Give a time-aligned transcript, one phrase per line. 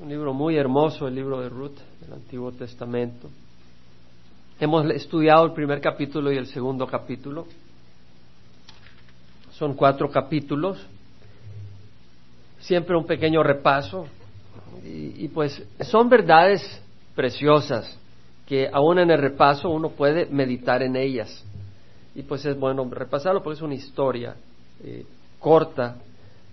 [0.00, 3.28] Un libro muy hermoso, el libro de Ruth del Antiguo Testamento.
[4.60, 7.48] Hemos estudiado el primer capítulo y el segundo capítulo.
[9.50, 10.78] Son cuatro capítulos.
[12.60, 14.06] Siempre un pequeño repaso.
[14.84, 16.80] Y, y pues son verdades
[17.16, 17.98] preciosas
[18.46, 21.44] que aún en el repaso uno puede meditar en ellas.
[22.14, 24.36] Y pues es bueno repasarlo porque es una historia
[24.84, 25.04] eh,
[25.40, 25.96] corta,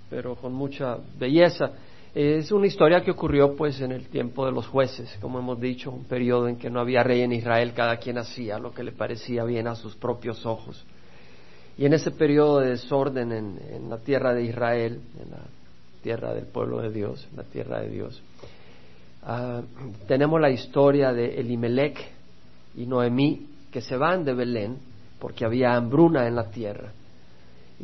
[0.10, 1.70] pero con mucha belleza.
[2.16, 5.92] Es una historia que ocurrió pues en el tiempo de los jueces, como hemos dicho,
[5.92, 8.94] un periodo en que no había rey en Israel, cada quien hacía lo que le
[8.94, 10.86] parecía bien a sus propios ojos.
[11.78, 15.42] Y en ese periodo de desorden en, la tierra de Israel, en la
[16.02, 18.24] tierra del pueblo de Dios, en la tierra de Dios,
[19.24, 19.62] ah,
[20.08, 22.00] tenemos la historia de Elimelech
[22.78, 24.78] y Noemí que se van de Belén
[25.20, 26.94] porque había hambruna en la tierra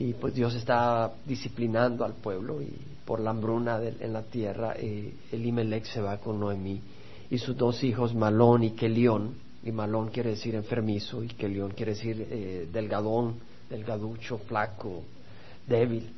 [0.02, 5.14] y pues Dios estaba disciplinando al pueblo y por la hambruna en la tierra eh,
[5.32, 6.82] Elimelech se va con Noemí
[7.30, 11.94] y sus dos hijos Malón y Kelión y Malón quiere decir enfermizo y Kelión quiere
[11.94, 13.36] decir eh, delgadón,
[13.70, 15.04] delgaducho, flaco,
[15.68, 16.12] débil.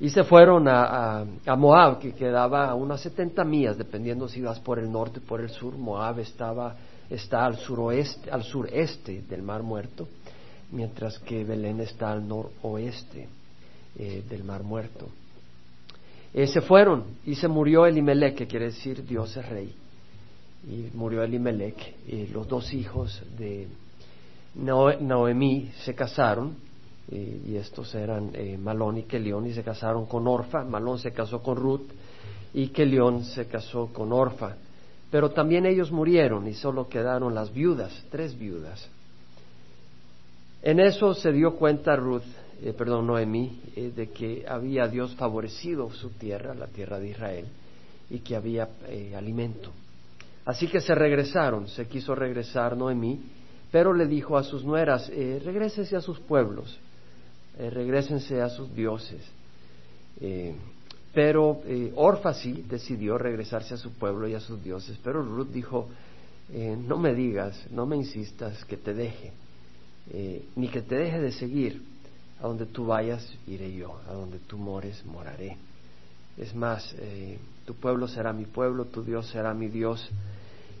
[0.00, 4.58] Y se fueron a, a, Moab que quedaba a unas 70 millas dependiendo si ibas
[4.58, 5.78] por el norte o por el sur.
[5.78, 6.74] Moab estaba
[7.08, 10.08] está al suroeste al sureste del Mar Muerto
[10.72, 13.28] mientras que Belén está al noroeste
[13.98, 15.08] eh, del Mar Muerto.
[16.34, 19.74] Eh, se fueron y se murió Elimelech, que quiere decir Dios es rey.
[20.66, 21.94] Y murió Elimelech.
[22.08, 23.68] Y los dos hijos de
[24.54, 26.56] Noemí se casaron,
[27.10, 30.64] y estos eran eh, Malón y Kelión, y se casaron con Orfa.
[30.64, 31.90] Malón se casó con Ruth
[32.54, 34.56] y Kelión se casó con Orfa.
[35.10, 38.88] Pero también ellos murieron y solo quedaron las viudas, tres viudas.
[40.62, 42.22] En eso se dio cuenta Ruth,
[42.62, 47.46] eh, perdón, Noemí, eh, de que había Dios favorecido su tierra, la tierra de Israel,
[48.08, 49.72] y que había eh, alimento.
[50.44, 53.20] Así que se regresaron, se quiso regresar Noemí,
[53.72, 56.78] pero le dijo a sus nueras, regrésense a sus pueblos,
[57.58, 59.22] regrésense a sus dioses.
[61.14, 61.62] pero
[61.94, 65.88] Orfa sí decidió regresarse a su pueblo y a sus dioses, pero Ruth dijo,
[66.86, 69.32] no me digas, no me insistas que te deje
[70.10, 71.82] eh, ni que te deje de seguir.
[72.40, 74.00] A donde tú vayas, iré yo.
[74.08, 75.56] A donde tú mores, moraré.
[76.36, 80.08] Es más, eh, tu pueblo será mi pueblo, tu Dios será mi Dios.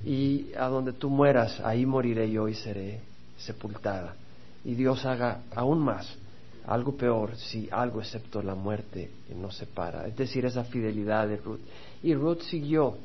[0.04, 3.00] Y a donde tú mueras, ahí moriré yo y seré
[3.38, 4.16] sepultada.
[4.64, 6.16] Y Dios haga aún más,
[6.66, 9.10] algo peor, si algo excepto la muerte
[9.40, 10.06] nos separa.
[10.06, 11.60] Es decir, esa fidelidad de Ruth.
[12.02, 12.96] Y Ruth siguió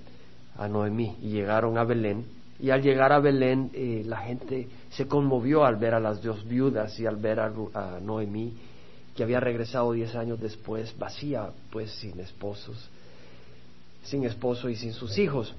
[0.57, 5.07] a Noemí y llegaron a Belén y al llegar a Belén, eh, la gente se
[5.07, 8.53] conmovió al ver a las dos viudas y al ver a, Noemí,
[9.15, 12.89] que había regresado diez años después, vacía, pues sin esposos,
[14.03, 15.53] sin esposo y sin sus hijos.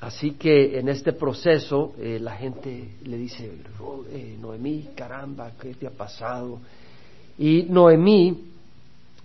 [0.00, 3.52] Así que en este proceso eh, la gente le dice,
[4.10, 6.60] eh, Noemí, caramba, ¿qué te ha pasado?
[7.36, 8.44] Y Noemí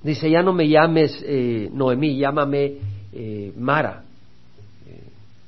[0.03, 1.23] dice, ya no me llames
[1.71, 2.77] Noemí, llámame
[3.55, 4.03] Mara,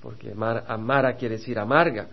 [0.06, 0.36] porque
[0.68, 2.08] amara quiere decir amarga.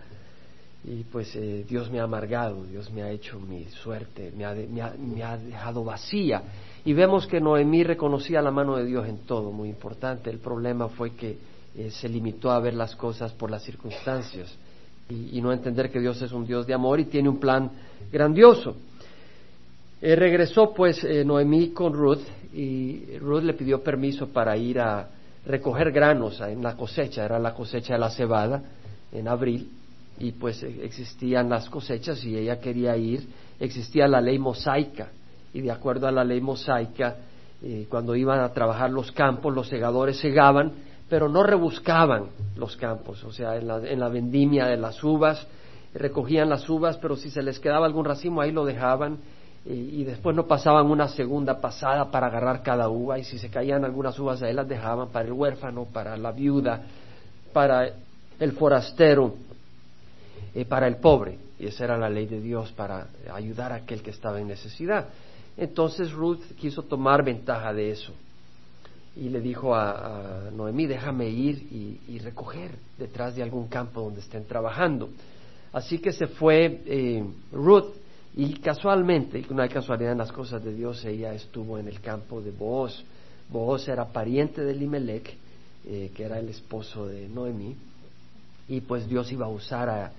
[0.83, 4.55] Y pues eh, Dios me ha amargado, Dios me ha hecho mi suerte, me ha,
[4.55, 6.43] me ha, dejado vacía.
[6.87, 10.31] Y vemos que Noemí reconocía la mano de Dios en todo, muy importante.
[10.31, 11.37] El problema fue que
[11.77, 14.57] eh, se limitó a ver las cosas por las circunstancias
[15.11, 17.71] y, no entender que Dios es un Dios de amor y tiene un plan
[18.11, 18.75] grandioso.
[20.01, 22.25] Eh, regresó pues Noemí con Ruth
[22.55, 25.11] y Ruth le pidió permiso para ir a,
[25.47, 28.63] recoger granos en la cosecha, era la cosecha de la cebada
[29.13, 29.71] en abril,
[30.19, 35.09] y pues e, existían las cosechas y ella quería ir, existía la ley mosaica,
[35.53, 37.17] y de acuerdo a la ley mosaica,
[37.63, 40.73] eh, cuando iban a trabajar los campos, los segadores segaban,
[41.09, 42.27] pero no rebuscaban
[42.57, 45.47] los campos, o sea, en la, en la vendimia de las uvas,
[45.95, 49.19] recogían las uvas, pero si se les quedaba algún racimo ahí lo dejaban
[49.65, 53.85] y, después no pasaban una segunda pasada para agarrar cada uva y si se caían
[53.85, 56.83] algunas uvas ahí las dejaban para el huérfano, para la viuda,
[57.53, 57.89] para
[58.41, 59.37] el forastero,
[60.53, 61.39] eh, para el pobre.
[61.61, 65.07] Y esa era la ley de Dios para ayudar a aquel que estaba en necesidad.
[65.57, 68.13] Entonces Ruth quiso tomar ventaja de eso
[69.15, 74.45] y le dijo a, Noemí, déjame ir y, recoger detrás de algún campo donde estén
[74.45, 75.11] trabajando.
[75.73, 78.02] Así que se fue eh, Ruth
[78.35, 82.41] y casualmente, no hay casualidad en las cosas de Dios, ella estuvo en el campo
[82.41, 83.05] de Booz.
[83.51, 85.37] Booz era pariente de Limelech,
[85.85, 87.77] eh, que era el esposo de Noemí,
[88.69, 90.13] y pues Dios iba a usar a,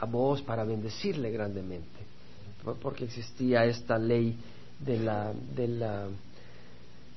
[0.00, 2.00] a, Booz para bendecirle grandemente,
[2.82, 4.36] porque existía esta ley
[4.78, 6.06] de la, de la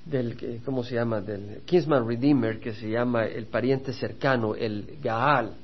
[0.06, 1.19] del, ¿cómo se llama?
[1.22, 5.56] Del Kinsman Redeemer, que se llama el pariente cercano, el Gaal,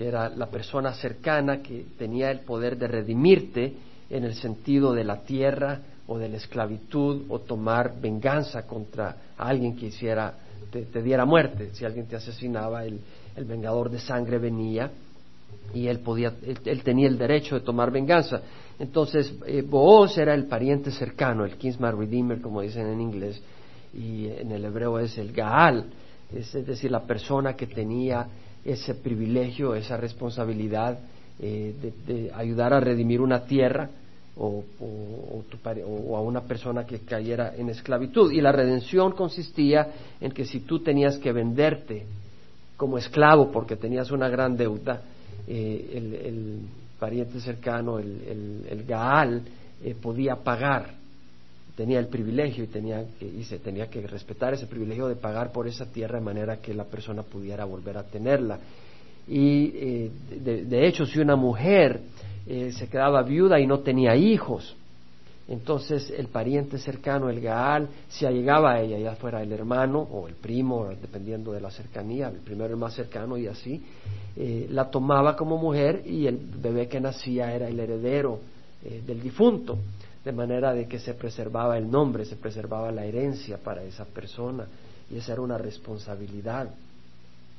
[0.00, 3.74] era la persona cercana que tenía el poder de redimirte
[4.08, 9.76] en el sentido de la tierra o de la esclavitud o tomar venganza contra alguien
[9.76, 10.34] que hiciera,
[10.70, 11.70] te, diera muerte.
[11.72, 13.00] Si alguien te asesinaba, el,
[13.36, 14.90] el vengador de sangre venía
[15.72, 18.42] y él podía, él, tenía el derecho de tomar venganza.
[18.78, 23.40] Entonces, eh, Booz era el pariente cercano, el Kinsman Redeemer, como dicen en inglés,
[23.94, 25.86] y en el hebreo es el Gaal,
[26.34, 28.26] es, decir, la persona que tenía
[28.64, 30.98] ese privilegio, esa responsabilidad
[31.40, 31.74] eh,
[32.06, 33.88] de, ayudar a redimir una tierra
[34.36, 38.32] o, o, a una persona que cayera en esclavitud.
[38.32, 39.88] Y la redención consistía
[40.20, 42.06] en que si tú tenías que venderte
[42.76, 45.02] como esclavo porque tenías una gran deuda,
[45.46, 45.90] eh,
[46.24, 46.60] el,
[46.98, 49.42] pariente cercano, el, Gaal,
[49.82, 50.99] eh, podía pagar,
[51.76, 55.52] tenía el privilegio y, tenía que, y se tenía que respetar ese privilegio de pagar
[55.52, 58.58] por esa tierra de manera que la persona pudiera volver a tenerla.
[59.28, 62.00] Y eh, de, hecho, si una mujer
[62.46, 64.74] se quedaba viuda y no tenía hijos,
[65.50, 70.28] entonces el pariente cercano, el Gaal, se allegaba a ella, ya fuera el hermano o
[70.28, 73.82] el primo, dependiendo de la cercanía, el primero el más cercano y así,
[74.36, 78.38] eh, la tomaba como mujer y el bebé que nacía era el heredero
[78.84, 79.76] eh, del difunto,
[80.24, 84.66] de manera de que se preservaba el nombre, se preservaba la herencia para esa persona
[85.10, 86.68] y esa era una responsabilidad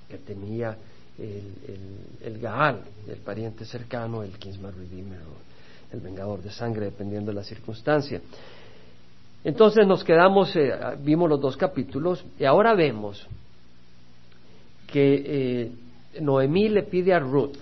[0.07, 0.77] que tenía
[1.17, 5.19] el, el, Gaal, el pariente cercano, el Kinsman Redeemer
[5.91, 8.21] el vengador de sangre, dependiendo de la circunstancia.
[9.43, 13.25] Entonces nos quedamos, eh, vimos los dos capítulos y ahora vemos
[14.87, 15.71] que eh,
[16.21, 17.55] Noemí le pide a Ruth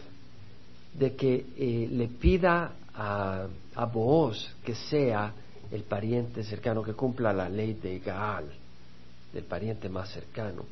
[0.93, 3.47] de que eh, le pida a,
[3.79, 5.33] a Booz que sea
[5.71, 8.45] el pariente cercano, que cumpla la ley de Gaal,
[9.31, 10.63] del pariente más cercano.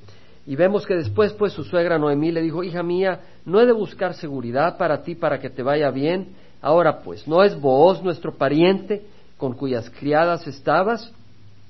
[0.46, 3.74] Y vemos que después, pues, su suegra Noemí le dijo, hija mía, no he de
[3.74, 8.36] buscar seguridad para ti, para que te vaya bien, Ahora pues, ¿no es vos nuestro
[8.36, 9.06] pariente
[9.38, 11.12] con cuyas criadas estabas?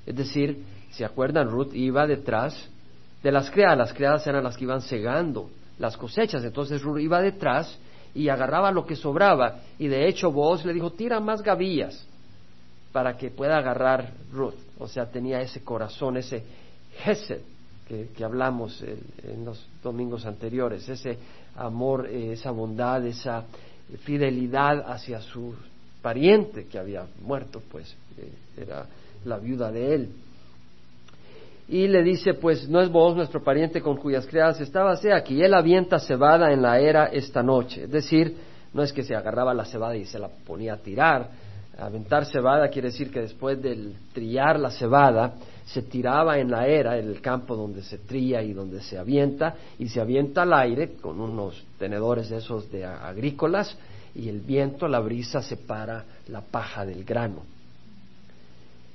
[0.06, 1.50] Es decir, ¿se acuerdan?
[1.50, 2.68] Ruth iba detrás
[3.22, 7.20] de las criadas, las criadas eran las que iban cegando las cosechas, entonces Ruth iba
[7.20, 7.78] detrás
[8.14, 12.06] y agarraba lo que sobraba, y de hecho vos le dijo, tira más gavillas
[12.92, 16.42] para que pueda agarrar Ruth, o sea, tenía ese corazón, ese
[17.04, 17.40] gesed
[17.88, 21.18] que, hablamos en, los domingos anteriores, ese
[21.56, 23.44] amor, eh, esa bondad, esa
[24.04, 25.54] fidelidad hacia su
[26.02, 28.30] pariente que había muerto, pues eh,
[28.62, 28.86] era
[29.24, 30.10] la viuda de él.
[31.68, 35.42] Y le dice, pues no es vos nuestro pariente con cuyas criadas estabas, sea aquí,
[35.42, 37.84] él avienta cebada en la era esta noche.
[37.84, 38.36] Es decir,
[38.72, 41.28] no es que se agarraba la cebada y se la ponía a tirar.
[41.78, 45.34] Aventar cebada quiere decir que después de trillar la cebada,
[45.66, 49.54] se tiraba en la era, en el campo donde se trilla y donde se avienta,
[49.78, 53.76] y se avienta al aire con unos tenedores esos de agrícolas,
[54.14, 57.42] y el viento, la brisa separa la paja del grano.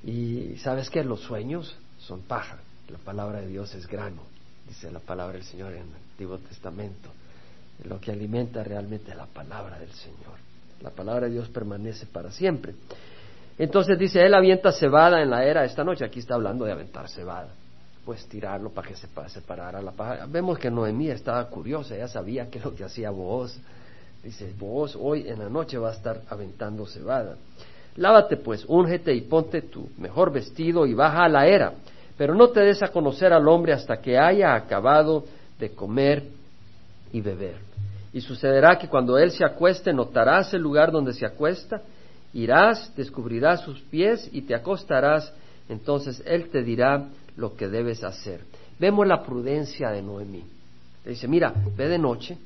[0.03, 2.57] Y sabes que los sueños son paja,
[2.89, 4.21] la palabra de Dios es grano,
[4.67, 7.09] dice la palabra del Señor en el Antiguo Testamento.
[7.85, 10.37] Lo que alimenta realmente la palabra del Señor.
[10.81, 12.75] La palabra de Dios permanece para siempre.
[13.57, 16.05] Entonces dice, él avienta cebada en la era esta noche.
[16.05, 17.49] Aquí está hablando de aventar cebada.
[18.05, 20.25] Pues tirarlo para que se separara la paja.
[20.27, 23.57] Vemos que Noemí estaba curiosa, ella sabía que lo que hacía vos.
[24.23, 27.35] Dice, vos hoy en la noche va a estar aventando cebada.
[27.95, 31.73] Lávate pues, úngete y ponte tu mejor vestido y baja a la era.
[32.17, 35.25] Pero no te des a conocer al hombre hasta que haya acabado
[35.59, 36.23] de comer
[37.11, 37.55] y beber.
[38.13, 41.81] Y sucederá que cuando él se acueste, notarás el lugar donde se acuesta
[42.33, 45.31] Irás, descubrirás sus pies y te acostarás,
[45.69, 48.41] entonces él te dirá lo que debes hacer.
[48.79, 50.43] Vemos la prudencia de Noemí.
[51.05, 52.37] Le dice, mira, ve de noche.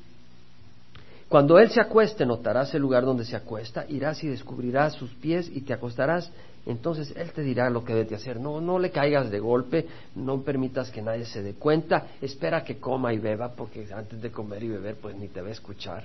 [1.29, 5.50] Cuando él se acueste, notarás el lugar donde se acuesta, irás y descubrirás sus pies
[5.53, 6.31] y te acostarás,
[6.67, 8.41] entonces él te dirá lo que debes hacer.
[8.41, 12.77] No, no le caigas de golpe, no permitas que nadie se dé cuenta, espera que
[12.77, 16.03] coma y beba, porque antes de comer y beber, pues ni te va a escuchar.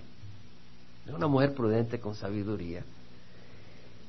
[1.05, 2.85] Es una mujer prudente con sabiduría.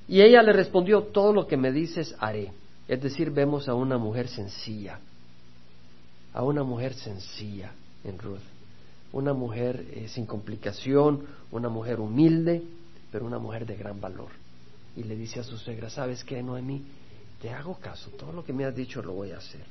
[0.07, 2.51] Y ella le respondió, todo lo que me dices haré.
[2.88, 5.00] Es decir, vemos a una mujer sencilla,
[6.33, 7.72] a una mujer sencilla
[8.03, 8.41] en Ruth,
[9.12, 12.62] una mujer eh, sin complicación, una mujer humilde,
[13.12, 14.42] pero una mujer de gran valor.
[14.95, 16.83] Y le dice a su suegra, ¿sabes qué, Noemí?
[17.41, 19.62] Te hago caso, todo lo que me has dicho lo voy a hacer.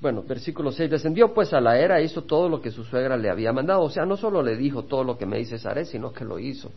[0.00, 3.30] Bueno, versículo 6, descendió pues a la era, hizo todo lo que su suegra le
[3.30, 3.82] había mandado.
[3.82, 6.38] O sea, no solo le dijo todo lo que me dices haré, sino que lo
[6.38, 6.70] hizo.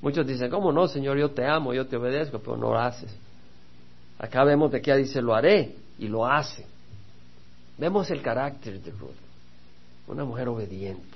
[0.00, 1.16] Muchos dicen, ¿cómo no, Señor?
[1.16, 3.14] Yo te amo, yo te obedezco, pero no lo haces.
[4.18, 5.76] Acá vemos de que dice, lo haré.
[5.98, 6.66] y lo hace.
[7.78, 9.10] Vemos el carácter de Ruth,
[10.08, 11.13] una mujer obediente.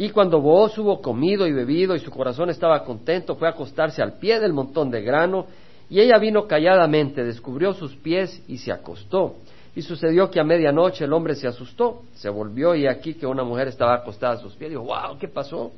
[0.00, 4.00] Y cuando Boaz hubo comido y bebido y su corazón estaba contento, fue a acostarse
[4.00, 5.44] al pie del montón de grano,
[5.90, 9.34] y ella vino calladamente, descubrió sus pies y se acostó.
[9.76, 13.44] Y sucedió que a medianoche el hombre se asustó, se volvió y aquí que una
[13.44, 14.70] mujer estaba acostada a sus pies.
[14.70, 15.70] Dijo, wow, ¿qué pasó?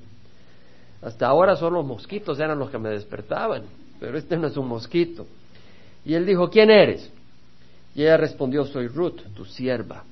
[1.03, 3.65] Hasta ahora solo los mosquitos eran los que me despertaban,
[3.99, 5.27] pero este no es un mosquito.
[6.05, 7.11] Y él dijo, ¿quién eres?
[7.97, 10.05] Y ella respondió, soy Ruth, tu sierva.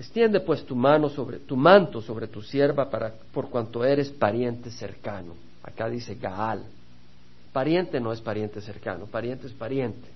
[0.00, 4.70] Extiende pues tu mano sobre tu manto sobre tu sierva para por cuanto eres pariente
[4.70, 5.34] cercano.
[5.62, 6.62] Acá dice Gaal.
[7.52, 10.08] Pariente no es pariente cercano, pariente es pariente.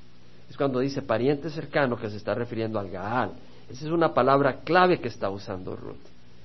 [0.48, 3.32] Es cuando dice pariente cercano que se está refiriendo al Gaal.
[3.70, 5.96] Esa es una palabra clave que está usando Ruth.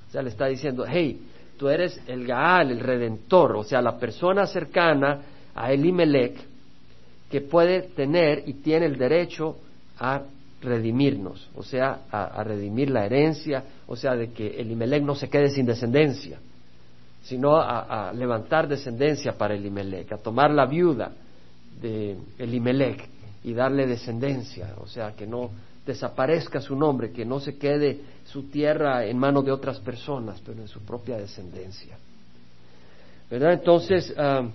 [0.09, 1.25] O sea, le está diciendo, hey,
[1.57, 5.21] tú eres el Gaal, el redentor, o sea, la persona cercana
[5.55, 6.35] a Elimelech
[7.31, 9.55] que puede tener y tiene el derecho
[9.97, 10.23] a
[10.61, 15.49] redimirnos, o sea, a, redimir la herencia, o sea, de que Elimelech no se quede
[15.49, 16.39] sin descendencia,
[17.23, 21.11] sino a, levantar descendencia para Elimelech, a tomar la viuda
[21.81, 23.07] de Elimelech
[23.43, 25.51] y darle descendencia, o sea, que no
[25.85, 30.61] desaparezca su nombre, que no se quede su tierra en manos de otras personas, pero
[30.61, 31.97] en su propia descendencia.
[33.29, 33.53] ¿Verdad?
[33.53, 34.47] Entonces, ah,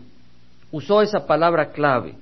[0.70, 2.14] usó esa palabra clave,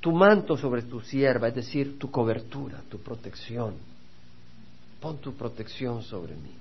[0.00, 3.74] tu manto sobre tu sierva, es decir, tu cobertura, tu protección.
[5.00, 6.54] Pon tu protección sobre mí.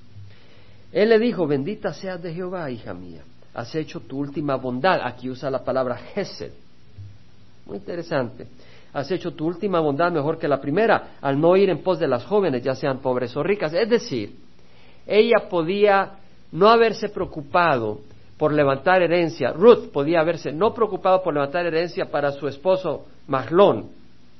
[0.91, 3.21] Él le dijo, bendita seas de Jehová, hija mía,
[3.53, 5.01] has hecho tu última bondad.
[5.03, 6.51] Aquí usa la palabra Gesed.
[7.65, 8.47] Muy interesante.
[8.93, 12.07] Has hecho tu última bondad mejor que la primera, al no ir en pos de
[12.07, 13.73] las jóvenes, ya sean pobres o ricas.
[13.73, 14.35] Es decir,
[15.05, 16.13] ella podía
[16.51, 18.01] no haberse preocupado
[18.37, 19.51] por levantar herencia.
[19.51, 23.89] Ruth podía haberse no preocupado por levantar herencia para su esposo Mahlón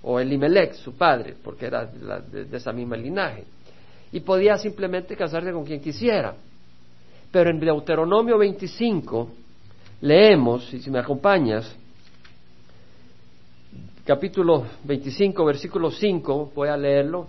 [0.03, 3.43] o Elimelech, su padre, porque era de, de, esa misma linaje.
[4.11, 6.35] Y podía simplemente casarse con quien quisiera.
[7.31, 9.29] Pero en Deuteronomio 25
[10.01, 11.75] leemos, y si me acompañas,
[14.05, 17.27] capítulo 25, versículo 5, voy a leerlo.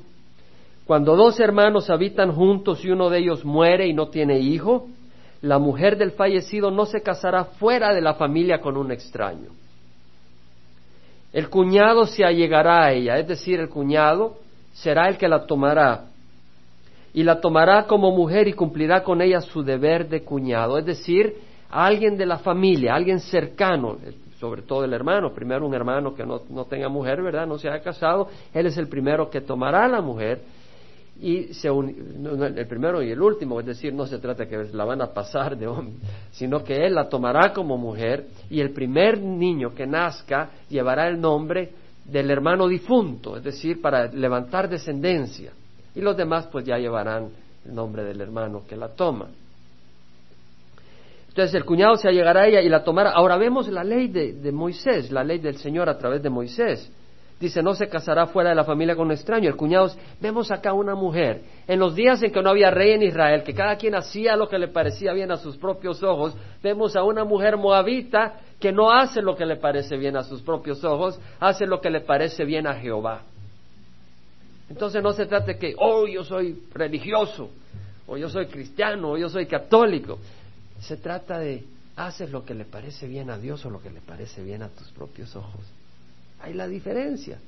[0.86, 4.88] Cuando dos hermanos habitan juntos y uno de ellos muere y no tiene hijo,
[5.40, 9.50] la mujer del fallecido no se casará fuera de la familia con un extraño.
[11.32, 14.38] El cuñado se allegará a ella, es decir, el cuñado
[14.72, 16.04] será el que la tomará
[17.12, 21.36] y la tomará como mujer y cumplirá con ella su deber de cuñado, es decir,
[21.70, 23.98] alguien de la familia, alguien cercano,
[24.38, 27.46] sobre todo el hermano, primero un hermano que no, no tenga mujer, ¿verdad?
[27.46, 30.40] No se haya casado, él es el primero que tomará a la mujer
[31.20, 35.02] y se el primero y el último, es decir, no se trata que la van
[35.02, 35.96] a pasar de hombre,
[36.30, 41.20] sino que él la tomará como mujer y el primer niño que nazca llevará el
[41.20, 41.72] nombre
[42.04, 45.52] del hermano difunto, es decir, para levantar descendencia.
[45.94, 47.30] Y los demás pues ya llevarán
[47.66, 49.26] el nombre del hermano que la toma.
[51.28, 53.10] Entonces el cuñado se allegará a ella y la tomará.
[53.10, 56.90] Ahora vemos la ley de, de Moisés, la ley del Señor a través de Moisés.
[57.40, 59.48] Dice, no se casará fuera de la familia con un extraño.
[59.48, 59.88] El cuñado,
[60.20, 61.42] vemos acá una mujer.
[61.68, 64.48] En los días en que no había rey en Israel, que cada quien hacía lo
[64.48, 68.90] que le parecía bien a sus propios ojos, vemos a una mujer moabita que no
[68.90, 72.44] hace lo que le parece bien a sus propios ojos, hace lo que le parece
[72.44, 73.22] bien a Jehová.
[74.68, 77.50] Entonces no se trata de que, oh, yo soy religioso,
[78.08, 80.18] o yo soy cristiano, o yo soy católico.
[80.80, 81.64] Se trata de,
[81.94, 84.68] haces lo que le parece bien a Dios o lo que le parece bien a
[84.70, 85.60] tus propios ojos.
[86.40, 87.38] Ahí la diferencia.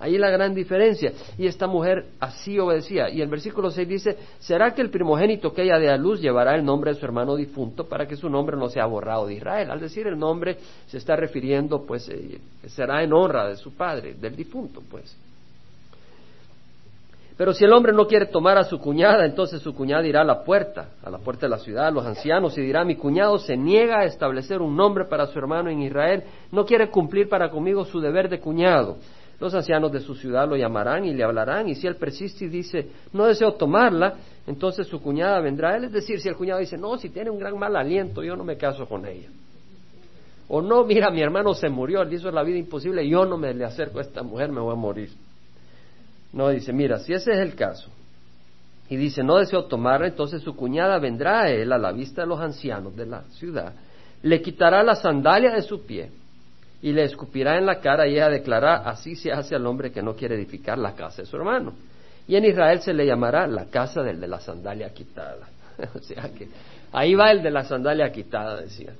[0.00, 1.12] Ahí la gran diferencia.
[1.36, 3.10] Y esta mujer así obedecía.
[3.10, 6.54] Y el versículo 6 dice, ¿será que el primogénito que ella dé a luz llevará
[6.54, 9.70] el nombre de su hermano difunto para que su nombre no sea borrado de Israel?
[9.70, 14.14] Al decir el nombre se está refiriendo, pues, eh, será en honra de su padre,
[14.14, 15.14] del difunto, pues.
[17.40, 20.24] Pero si el hombre no quiere tomar a su cuñada, entonces su cuñada irá a
[20.24, 23.38] la puerta, a la puerta de la ciudad, a los ancianos, y dirá, mi cuñado
[23.38, 27.48] se niega a establecer un nombre para su hermano en Israel, no quiere cumplir para
[27.48, 28.98] conmigo su deber de cuñado.
[29.38, 32.48] Los ancianos de su ciudad lo llamarán y le hablarán, y si él persiste y
[32.48, 34.16] dice, no deseo tomarla,
[34.46, 35.84] entonces su cuñada vendrá a él.
[35.84, 38.44] Es decir, si el cuñado dice, no, si tiene un gran mal aliento, yo no
[38.44, 39.30] me caso con ella.
[40.48, 43.54] O no, mira, mi hermano se murió, él hizo la vida imposible, yo no me
[43.54, 45.08] le acerco a esta mujer, me voy a morir.
[46.32, 47.90] No, dice, mira, si ese es el caso,
[48.88, 52.28] y dice, no deseo tomarla, entonces su cuñada vendrá a él a la vista de
[52.28, 53.72] los ancianos de la ciudad,
[54.22, 56.10] le quitará la sandalia de su pie
[56.82, 60.02] y le escupirá en la cara y ella declarará, así se hace al hombre que
[60.02, 61.72] no quiere edificar la casa de su hermano.
[62.26, 65.48] Y en Israel se le llamará la casa del de la sandalia quitada.
[65.94, 66.48] o sea que
[66.92, 68.92] ahí va el de la sandalia quitada, decía.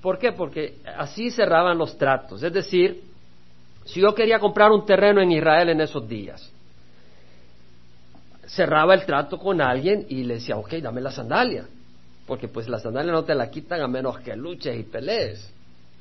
[0.00, 0.32] ¿Por qué?
[0.32, 2.42] Porque así cerraban los tratos.
[2.42, 3.02] Es decir,
[3.84, 6.50] Si yo quería comprar un terreno en Israel en esos días,
[8.54, 11.66] cerraba el trato con alguien y le decía, ok, dame la sandalia,
[12.26, 15.50] porque pues la sandalia no te la quitan a menos que luches y pelees.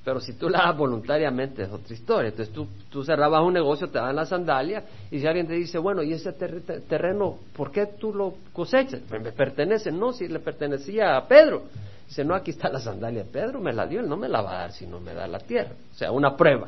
[0.05, 2.29] Pero si tú la das voluntariamente es otra historia.
[2.29, 5.77] Entonces tú, tú cerrabas un negocio, te dan la sandalia y si alguien te dice,
[5.77, 9.00] bueno, ¿y ese terreno, por qué tú lo cosechas?
[9.07, 9.93] Pues me pertenece.
[9.93, 11.63] No, si le pertenecía a Pedro.
[12.05, 13.24] Dice, no, aquí está la sandalia.
[13.24, 15.25] Pedro me la dio, él no me la va a dar si no me da
[15.25, 15.72] la tierra.
[15.93, 16.67] O sea, una prueba.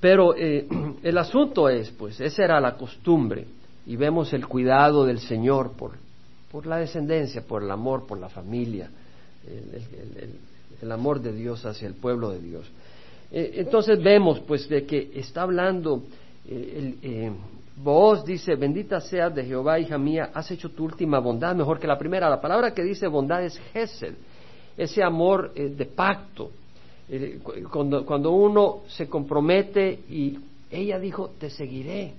[0.00, 0.66] Pero eh,
[1.02, 3.44] el asunto es, pues, esa era la costumbre
[3.86, 5.92] y vemos el cuidado del Señor por,
[6.50, 8.90] por la descendencia, por el amor, por la familia,
[10.82, 12.70] el, amor de Dios hacia el pueblo de Dios.
[13.32, 16.02] Eh, entonces vemos pues de que está hablando,
[16.48, 17.32] eh, eh,
[17.82, 21.86] Vos dice, bendita seas de Jehová, hija mía, has hecho tu última bondad mejor que
[21.86, 22.28] la primera.
[22.28, 24.14] La palabra que dice bondad es Gesed,
[24.76, 26.50] ese amor de pacto.
[27.70, 30.38] cuando, cuando uno se compromete y
[30.70, 32.12] ella dijo, te seguiré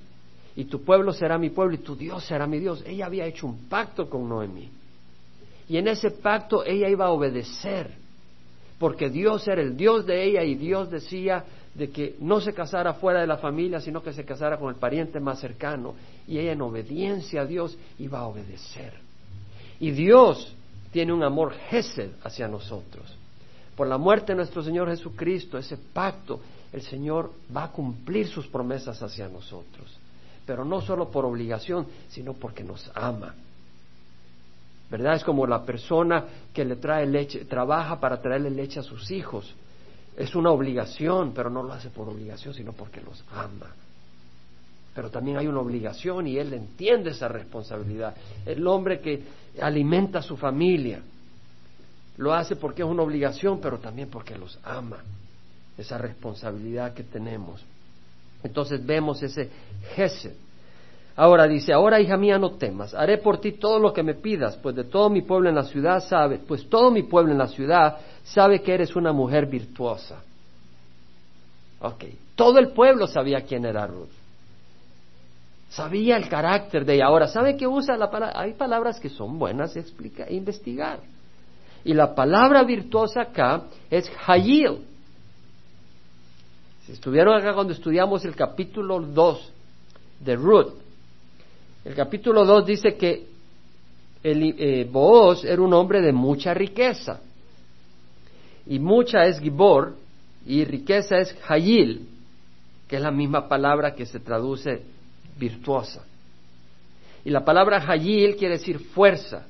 [0.56, 2.84] y tu pueblo será mi pueblo y tu Dios será mi Dios.
[2.86, 4.70] Ella había hecho un pacto con Noemí.
[5.70, 7.92] Y en ese pacto ella iba a obedecer,
[8.78, 12.96] porque Dios era el Dios de ella y Dios decía de que no se casara
[12.96, 15.94] fuera de la familia, sino que se casara con el pariente más cercano.
[16.28, 18.94] Y ella en obediencia a Dios iba a obedecer.
[19.80, 20.54] Y Dios
[20.92, 23.16] tiene un amor Gesed hacia nosotros.
[23.78, 26.42] Por la muerte de nuestro Señor Jesucristo, ese pacto,
[26.74, 30.02] el Señor va a cumplir sus promesas hacia nosotros
[30.52, 33.34] pero no solo por obligación, sino porque nos ama.
[34.90, 35.16] ¿Verdad?
[35.16, 39.56] Es como la persona que le trae leche, trabaja para traerle leche a sus hijos.
[40.18, 43.68] Es una obligación, pero no lo hace por obligación, sino porque los ama.
[44.94, 48.14] Pero también hay una obligación y él entiende esa responsabilidad.
[48.46, 49.24] El hombre que
[49.62, 51.02] alimenta a su familia
[52.18, 54.98] lo hace porque es una obligación, pero también porque los ama.
[55.78, 57.66] Esa responsabilidad que tenemos.
[58.44, 59.50] Entonces vemos ese
[59.96, 60.34] Gesed.
[61.16, 64.56] Ahora dice, ahora hija mía no temas, haré por ti todo lo que me pidas,
[64.58, 67.48] pues de todo mi pueblo en la ciudad sabe, pues todo mi pueblo en la
[67.48, 70.24] ciudad sabe que eres una mujer virtuosa.
[71.82, 74.10] Ok, todo el pueblo sabía quién era Ruth.
[75.70, 77.06] Sabía el carácter de ella.
[77.06, 78.40] Ahora, ¿sabe qué usa la palabra?
[78.40, 81.00] Hay palabras que son buenas de explicar, investigar.
[81.84, 84.86] Y la palabra virtuosa acá es Hayil,
[86.88, 89.52] estuvieron acá cuando estudiamos el capítulo 2
[90.20, 90.74] de Ruth,
[91.84, 93.26] el capítulo 2 dice que
[94.24, 97.22] el, eh, Booz era un hombre de mucha riqueza.
[98.68, 99.96] Y mucha es Gibor
[100.46, 102.08] y riqueza es Hayil,
[102.88, 104.84] que es la misma palabra que se traduce
[105.38, 106.06] virtuosa.
[107.26, 109.48] Y la palabra Hayil quiere decir fuerza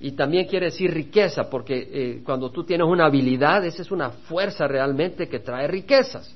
[0.00, 4.10] y también quiere decir riqueza, porque eh, cuando tú tienes una habilidad, esa es una
[4.10, 6.34] fuerza realmente que trae riquezas.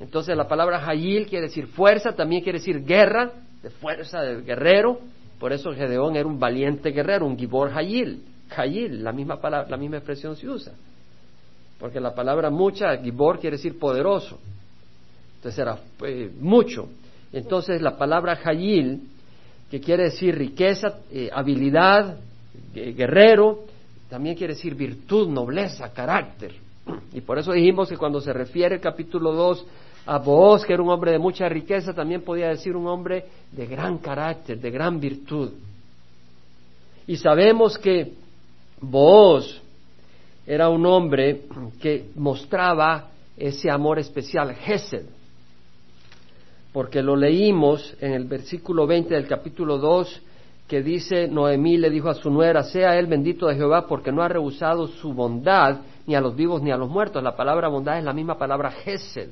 [0.00, 4.98] Entonces la palabra Hayil quiere decir fuerza, también quiere decir guerra, de fuerza, de guerrero.
[5.38, 8.24] Por eso Gedeón era un valiente guerrero, un Gibor Hayil.
[8.56, 10.72] Hayil, la misma, palabra, la misma expresión se usa.
[11.78, 14.38] Porque la palabra mucha, Gibor quiere decir poderoso.
[15.36, 16.88] Entonces era eh, mucho.
[17.32, 19.02] Entonces la palabra Hayil
[19.70, 22.18] que quiere decir riqueza, eh, habilidad,
[22.74, 23.64] guerrero,
[24.08, 26.52] también quiere decir virtud, nobleza, carácter.
[27.12, 29.66] Y por eso dijimos que cuando se refiere el capítulo 2
[30.06, 33.66] a Booz, que era un hombre de mucha riqueza, también podía decir un hombre de
[33.66, 35.52] gran carácter, de gran virtud.
[37.06, 38.14] Y sabemos que
[38.80, 39.60] Booz
[40.46, 41.42] era un hombre
[41.80, 45.06] que mostraba ese amor especial, Gesed,
[46.72, 50.22] porque lo leímos en el versículo 20 del capítulo 2,
[50.68, 54.22] que dice, Noemí le dijo a su nuera, sea él bendito de Jehová, porque no
[54.22, 57.22] ha rehusado su bondad ni a los vivos ni a los muertos.
[57.22, 59.30] La palabra bondad es la misma palabra Gesed,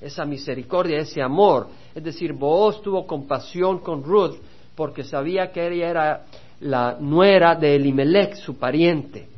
[0.00, 1.68] esa misericordia, ese amor.
[1.94, 4.34] Es decir, Booz tuvo compasión con Ruth
[4.74, 6.24] porque sabía que ella era
[6.60, 9.28] la nuera de Elimelech, su pariente.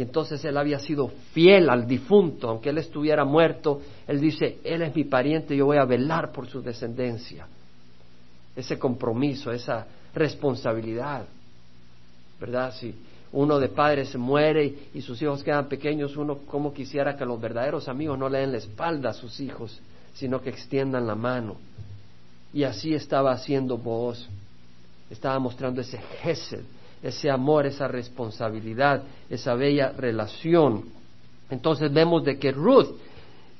[0.00, 4.80] Y entonces él había sido fiel al difunto, aunque él estuviera muerto, él dice, él
[4.80, 7.46] es mi pariente, yo voy a velar por su descendencia.
[8.56, 11.26] Ese compromiso, esa responsabilidad,
[12.40, 12.72] ¿verdad?
[12.72, 12.94] Si
[13.32, 17.38] uno de padres se muere y, sus hijos quedan pequeños, uno como quisiera que los
[17.38, 19.82] verdaderos amigos no le den la espalda a sus hijos,
[20.14, 21.56] sino que extiendan la mano.
[22.54, 24.26] Y así estaba haciendo vos,
[25.10, 26.64] estaba mostrando ese gesed,
[27.02, 30.84] ese amor, esa responsabilidad, esa bella relación.
[31.50, 32.88] Entonces vemos de que Ruth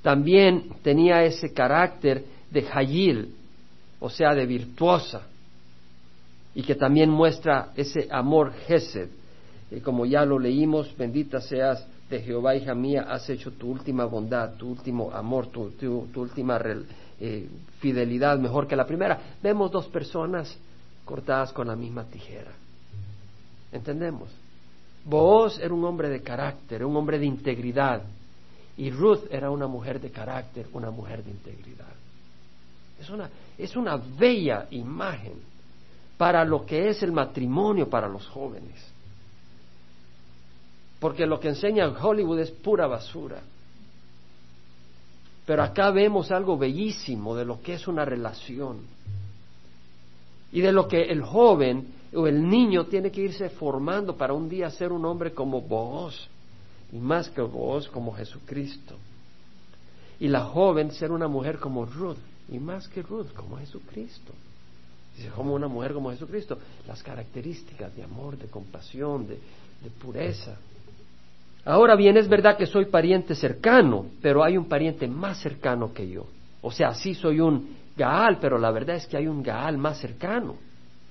[0.02, 3.34] también tenía ese carácter de Hayil,
[3.98, 5.22] o sea, de virtuosa,
[6.54, 9.08] y que también muestra ese amor Gesed.
[9.70, 14.04] Y como ya lo leímos, bendita seas de Jehová, hija mía, has hecho tu última
[14.04, 15.70] bondad, tu último amor, tu,
[16.16, 16.60] última
[17.20, 17.48] eh,
[17.78, 19.36] fidelidad mejor que la primera.
[19.40, 20.58] Vemos dos personas
[21.04, 22.50] cortadas con la misma tijera.
[23.72, 24.30] ¿Entendemos?
[25.04, 28.02] Booz era un hombre de carácter, un hombre de integridad.
[28.76, 31.92] Y Ruth era una mujer de carácter, una mujer de integridad.
[33.00, 35.34] Es una, es una bella imagen
[36.16, 38.76] para lo que es el matrimonio para los jóvenes.
[40.98, 43.40] Porque lo que enseña Hollywood es pura basura.
[45.46, 48.80] Pero acá vemos algo bellísimo de lo que es una relación.
[50.52, 54.48] Y de lo que el joven o el niño tiene que irse formando para un
[54.48, 56.28] día ser un hombre como vos
[56.92, 58.96] y más que vos como Jesucristo.
[60.18, 62.18] Y la joven ser una mujer como Ruth
[62.48, 64.32] y más que Ruth como Jesucristo.
[65.16, 70.56] Dice, como una mujer como Jesucristo, las características de amor, de compasión, de, de pureza.
[71.64, 76.08] Ahora bien, es verdad que soy pariente cercano, pero hay un pariente más cercano que
[76.08, 76.26] yo.
[76.62, 79.98] O sea, sí soy un Gaal, pero la verdad es que hay un Gaal más
[79.98, 80.56] cercano.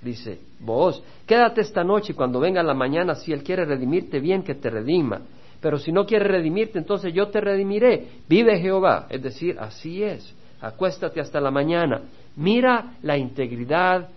[0.02, 4.44] Dice, vos, quédate esta noche y cuando venga la mañana, si Él quiere redimirte, bien
[4.44, 5.22] que te redima.
[5.60, 8.08] Pero si no quiere redimirte, entonces yo te redimiré.
[8.30, 9.08] Vive Jehová.
[9.10, 10.34] Es decir, así es.
[10.62, 12.02] Acuéstate hasta la mañana.
[12.38, 14.08] Mira la integridad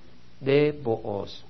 [0.41, 1.45] de Booz.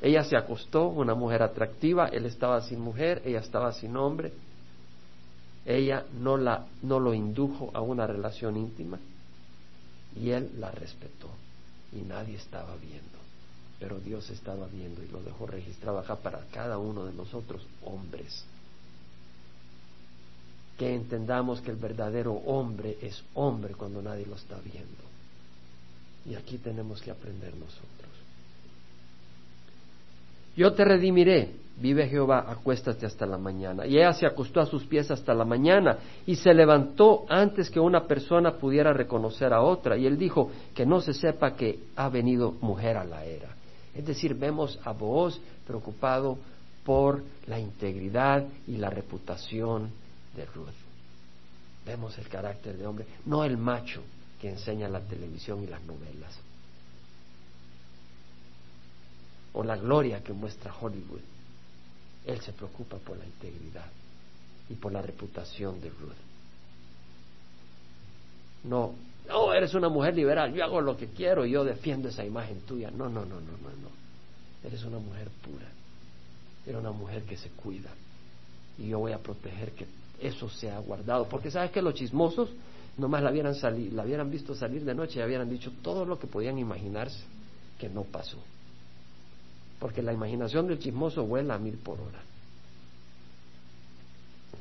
[0.00, 4.32] Ella se acostó, una mujer atractiva, él estaba sin mujer, ella estaba sin hombre.
[5.64, 8.98] Ella no, la, no lo indujo a una relación íntima
[10.20, 11.28] y él la respetó
[11.92, 13.18] y nadie estaba viendo,
[13.78, 18.44] pero Dios estaba viendo y lo dejó registrado acá para cada uno de nosotros, hombres.
[20.78, 25.02] Que entendamos que el verdadero hombre es hombre cuando nadie lo está viendo.
[26.24, 28.10] Y aquí tenemos que aprender nosotros.
[30.56, 33.86] Yo te redimiré, vive Jehová, acuéstate hasta la mañana.
[33.86, 37.80] Y ella se acostó a sus pies hasta la mañana y se levantó antes que
[37.80, 39.96] una persona pudiera reconocer a otra.
[39.96, 43.48] Y él dijo, que no se sepa que ha venido mujer a la era.
[43.94, 46.38] Es decir, vemos a Booz preocupado
[46.84, 49.90] por la integridad y la reputación
[50.36, 50.68] de Ruth.
[51.84, 54.02] Vemos el carácter de hombre, no el macho
[54.40, 56.38] que enseña la televisión y las novelas,
[59.52, 61.20] o la gloria que muestra Hollywood.
[62.26, 63.86] Él se preocupa por la integridad
[64.68, 66.12] y por la reputación de Ruth.
[68.64, 68.94] No,
[69.28, 72.90] no, eres una mujer liberal, yo hago lo que quiero, yo defiendo esa imagen tuya.
[72.90, 73.88] No, no, no, no, no, no.
[74.62, 75.66] Eres una mujer pura.
[76.64, 77.90] Eres una mujer que se cuida.
[78.78, 79.86] Y yo voy a proteger que
[80.20, 81.28] eso sea guardado.
[81.28, 82.50] Porque sabes que los chismosos
[82.96, 83.54] nomás la hubieran,
[83.94, 87.24] la hubieran visto salir de noche y habían dicho todo lo que podían imaginarse
[87.78, 88.38] que no pasó
[89.82, 92.20] porque la imaginación del chismoso vuela a mil por hora.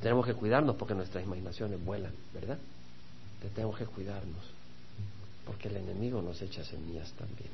[0.01, 2.57] Tenemos que cuidarnos porque nuestras imaginaciones vuelan, ¿verdad?
[3.53, 4.43] tenemos que cuidarnos,
[5.45, 7.49] porque el enemigo nos echa semillas también.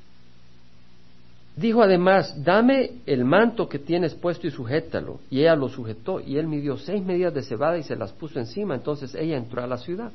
[1.58, 5.20] Dijo además, dame el manto que tienes puesto y sujétalo.
[5.30, 8.40] Y ella lo sujetó y él midió seis medidas de cebada y se las puso
[8.40, 8.76] encima.
[8.76, 10.12] Entonces ella entró a la ciudad.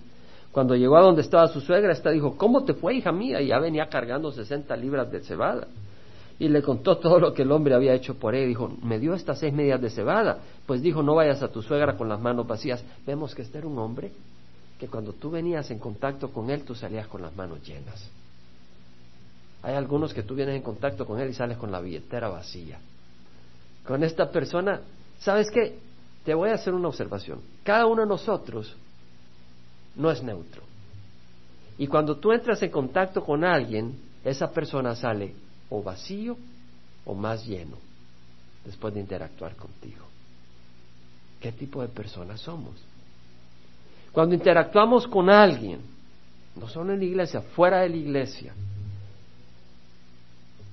[0.52, 3.42] Cuando llegó a donde estaba su suegra, esta dijo, ¿cómo te fue, hija mía?
[3.42, 5.66] Y ya venía cargando sesenta libras de cebada
[6.42, 8.48] y le contó todo lo que el hombre había hecho por él.
[8.48, 10.38] Dijo, me dio estas seis medias de cebada.
[10.66, 12.82] Pues dijo, no vayas a tu suegra con las manos vacías.
[13.06, 14.10] Vemos que este era un hombre
[14.76, 18.10] que cuando tú venías en contacto con él, tú salías con las manos llenas.
[19.62, 22.80] Hay algunos que tú vienes en contacto con él y sales con la billetera vacía.
[23.86, 24.80] Con esta persona,
[25.20, 25.78] ¿sabes qué?
[26.24, 27.38] Te voy a hacer una observación.
[27.62, 28.76] Cada uno de nosotros
[29.94, 30.62] no es neutro.
[31.78, 35.36] Y cuando tú entras en contacto con alguien, esa persona sale
[35.72, 36.36] o vacío
[37.06, 37.78] o más lleno
[38.64, 40.04] después de interactuar contigo.
[41.40, 42.74] ¿Qué tipo de personas somos?
[44.12, 45.80] Cuando interactuamos con alguien,
[46.56, 48.54] no solo en la iglesia, fuera de la iglesia,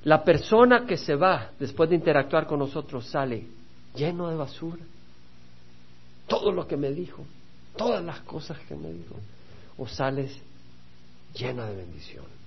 [0.03, 3.47] la persona que se va después de interactuar con nosotros sale
[3.95, 4.83] lleno de basura.
[6.27, 7.25] Todo lo que me dijo,
[7.75, 9.15] todas las cosas que me dijo,
[9.77, 10.37] o sales
[11.33, 12.38] llena de bendición.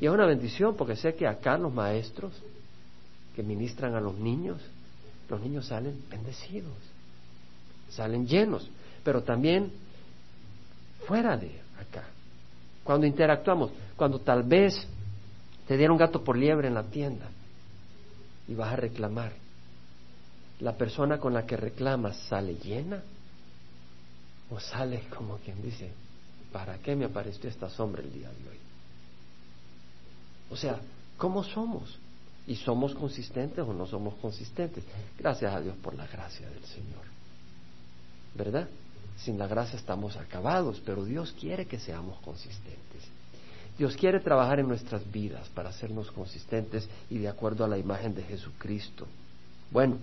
[0.00, 2.32] Y es una bendición porque sé que acá los maestros
[3.34, 4.60] que ministran a los niños,
[5.28, 6.74] los niños salen bendecidos,
[7.90, 8.68] salen llenos,
[9.04, 9.70] pero también
[11.06, 12.04] fuera de acá.
[12.84, 14.86] Cuando interactuamos, cuando tal vez
[15.66, 17.28] te dieron gato por liebre en la tienda
[18.48, 19.32] y vas a reclamar,
[20.60, 23.02] la persona con la que reclamas sale llena
[24.50, 25.90] o sale como quien dice,
[26.52, 28.56] ¿para qué me apareció esta sombra el día de hoy?
[30.50, 30.80] O sea,
[31.16, 31.98] ¿cómo somos?
[32.46, 34.84] ¿Y somos consistentes o no somos consistentes?
[35.18, 37.04] Gracias a Dios por la gracia del Señor.
[38.34, 38.68] ¿Verdad?
[39.18, 43.02] Sin la gracia estamos acabados, pero Dios quiere que seamos consistentes.
[43.78, 48.14] Dios quiere trabajar en nuestras vidas para hacernos consistentes y de acuerdo a la imagen
[48.14, 49.06] de Jesucristo.
[49.70, 49.98] Bueno,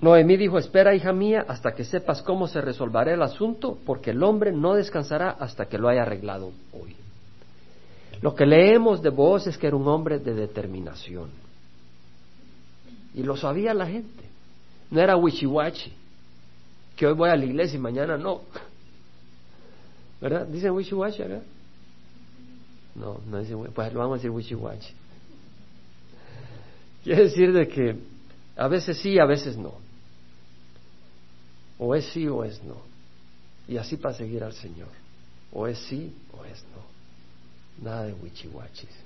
[0.00, 4.22] Noemí dijo, espera, hija mía, hasta que sepas cómo se resolverá el asunto, porque el
[4.22, 6.96] hombre no descansará hasta que lo haya arreglado hoy.
[8.22, 11.28] Lo que leemos de vos es que era un hombre de determinación.
[13.14, 14.24] Y lo sabía la gente.
[14.90, 15.92] No era wishiwachi,
[16.96, 18.42] que hoy voy a la iglesia y mañana no.
[20.20, 20.46] ¿Verdad?
[20.46, 21.42] ¿Dicen wishiwachi acá?
[22.94, 24.94] No, no dicen, pues lo vamos a decir wishiwachi.
[27.02, 27.96] Quiere decir de que
[28.56, 29.74] a veces sí, a veces no.
[31.76, 32.76] O es sí o es no.
[33.66, 34.90] Y así para seguir al Señor.
[35.52, 36.91] O es sí o es no.
[37.80, 39.02] Nada de wichiwachis.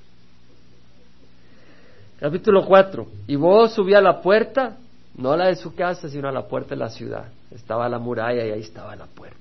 [2.19, 3.07] Capítulo 4.
[3.27, 4.79] Y vos subía a la puerta,
[5.17, 7.29] no a la de su casa, sino a la puerta de la ciudad.
[7.51, 9.37] Estaba la muralla y ahí estaba la puerta.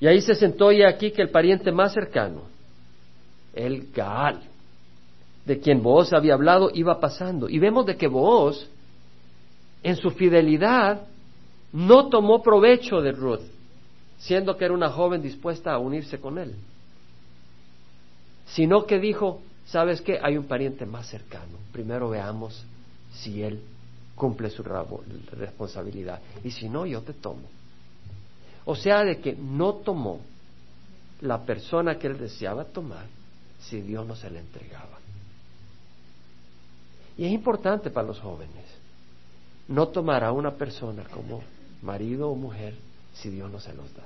[0.00, 2.42] Y ahí se sentó y aquí que el pariente más cercano,
[3.54, 4.40] el Gaal,
[5.46, 7.48] de quien vos había hablado, iba pasando.
[7.48, 8.68] Y vemos de que vos,
[9.82, 11.02] en su fidelidad,
[11.72, 13.42] no tomó provecho de Ruth,
[14.18, 16.54] siendo que era una joven dispuesta a unirse con él
[18.46, 20.18] sino que dijo, ¿sabes qué?
[20.22, 21.58] Hay un pariente más cercano.
[21.72, 22.64] Primero veamos
[23.12, 23.62] si él
[24.14, 26.20] cumple su responsabilidad.
[26.42, 27.48] Y si no, yo te tomo.
[28.64, 30.20] O sea, de que no tomó
[31.20, 33.06] la persona que él deseaba tomar
[33.60, 34.98] si Dios no se le entregaba.
[37.16, 38.64] Y es importante para los jóvenes
[39.68, 41.42] no tomar a una persona como
[41.82, 42.74] marido o mujer
[43.14, 44.02] si Dios no se los da.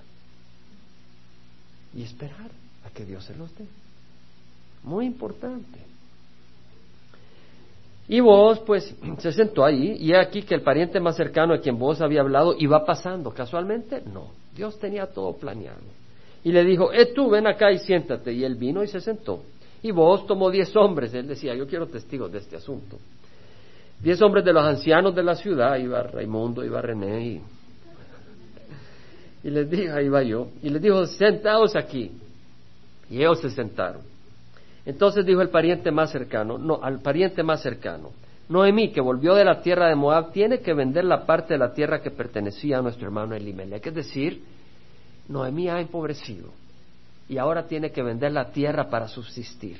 [1.94, 2.50] Y esperar
[2.84, 3.66] a que Dios se los dé.
[4.82, 5.78] Muy importante.
[8.08, 11.78] Y vos, pues, se sentó ahí, y aquí que el pariente más cercano a quien
[11.78, 13.30] vos había hablado iba pasando.
[13.30, 14.02] ¿Casualmente?
[14.12, 14.28] No.
[14.56, 15.78] Dios tenía todo planeado.
[16.42, 18.32] Y le dijo, eh, tú ven acá y siéntate.
[18.32, 19.42] Y él vino y se sentó.
[19.82, 21.12] Y vos tomó diez hombres.
[21.14, 22.98] Él decía, yo quiero testigos de este asunto.
[24.00, 27.42] Diez hombres de los ancianos de la ciudad, iba Raimundo, iba René, y,
[29.48, 32.12] y les dijo, ahí va yo, y les dijo, sentaos aquí.
[33.10, 34.02] Y ellos se sentaron.
[34.86, 38.10] Entonces dijo el pariente más cercano, no, al pariente más cercano,
[38.48, 41.74] Noemí, que volvió de la tierra de Moab, tiene que vender la parte de la
[41.74, 43.86] tierra que pertenecía a nuestro hermano Elimelech.
[43.86, 44.42] Es decir,
[45.28, 46.50] Noemí ha empobrecido
[47.28, 49.78] y ahora tiene que vender la tierra para subsistir.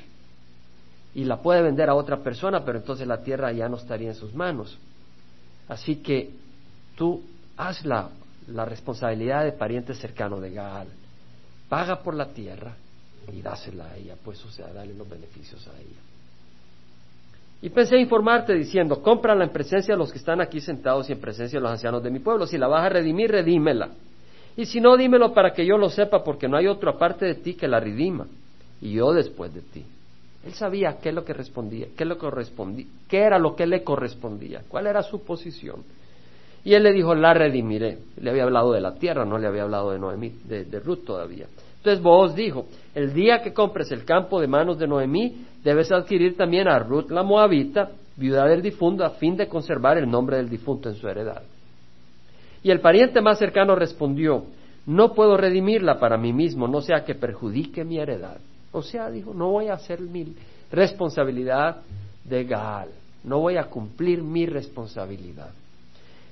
[1.14, 4.14] Y la puede vender a otra persona, pero entonces la tierra ya no estaría en
[4.14, 4.78] sus manos.
[5.66, 6.30] Así que
[6.94, 7.22] tú
[7.56, 8.10] haz la,
[8.48, 10.88] la responsabilidad de pariente cercano de Gaal.
[11.70, 12.74] Paga por la tierra
[13.32, 16.00] y dásela a ella, pues, o sea, dale los beneficios a ella.
[17.60, 21.20] Y pensé informarte diciendo, cómprala en presencia de los que están aquí sentados y en
[21.20, 22.46] presencia de los ancianos de mi pueblo.
[22.46, 23.90] Si la vas a redimir, redímela.
[24.56, 27.34] Y si no, dímelo para que yo lo sepa, porque no hay otro aparte de
[27.34, 28.26] ti que la redima.
[28.80, 29.84] Y yo después de ti.
[30.44, 33.82] Él sabía qué es lo que respondía, qué, lo correspondía, qué era lo que le
[33.82, 35.82] correspondía, cuál era su posición.
[36.64, 37.98] Y él le dijo, la redimiré.
[38.20, 41.04] Le había hablado de la tierra, no le había hablado de Noemí, de, de Ruth
[41.04, 41.46] todavía.
[41.78, 46.36] Entonces Boaz dijo, el día que compres el campo de manos de Noemí, debes adquirir
[46.36, 50.48] también a Ruth la Moabita, viuda del difunto, a fin de conservar el nombre del
[50.48, 51.42] difunto en su heredad.
[52.62, 54.44] Y el pariente más cercano respondió,
[54.86, 58.38] no puedo redimirla para mí mismo, no sea que perjudique mi heredad.
[58.72, 60.34] O sea, dijo, no voy a hacer mi
[60.72, 61.82] responsabilidad
[62.24, 62.88] de Gaal,
[63.24, 65.50] no voy a cumplir mi responsabilidad.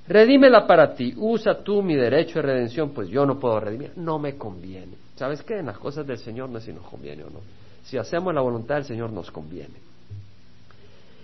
[0.07, 4.19] Redímela para ti, usa tú mi derecho de redención, pues yo no puedo redimir, no
[4.19, 5.06] me conviene.
[5.17, 5.57] ¿Sabes qué?
[5.57, 7.39] En las cosas del Señor no es si nos conviene o no.
[7.83, 9.73] Si hacemos la voluntad del Señor nos conviene.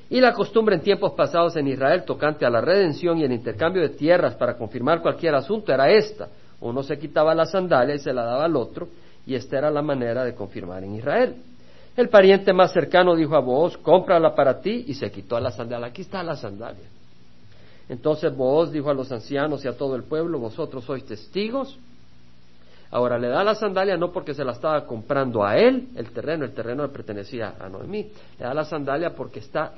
[0.10, 3.84] Y la costumbre en tiempos pasados en Israel tocante a la redención y el intercambio
[3.84, 6.28] de tierras para confirmar cualquier asunto era esta.
[6.62, 8.88] Uno se quitaba la sandalia y se la daba al otro,
[9.28, 11.36] y esta era la manera de confirmar en Israel.
[11.96, 15.88] El pariente más cercano dijo a Booz, cómprala para ti, y se quitó la sandalia.
[15.88, 16.88] Aquí está la sandalia.
[17.90, 21.78] Entonces Booz dijo a los ancianos y a todo el pueblo, vosotros sois testigos
[22.94, 26.46] Ahora le da la sandalia no porque se la estaba comprando a él, el terreno,
[26.46, 28.04] el terreno le pertenecía a Noemí.
[28.38, 29.74] Le da la sandalia porque está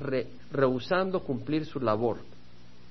[0.52, 2.18] rehusando cumplir su labor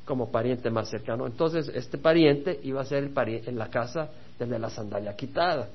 [0.04, 1.28] como pariente más cercano.
[1.28, 4.10] Entonces, este pariente iba a ser el pariente en la casa
[4.40, 5.68] desde la sandalia quitada.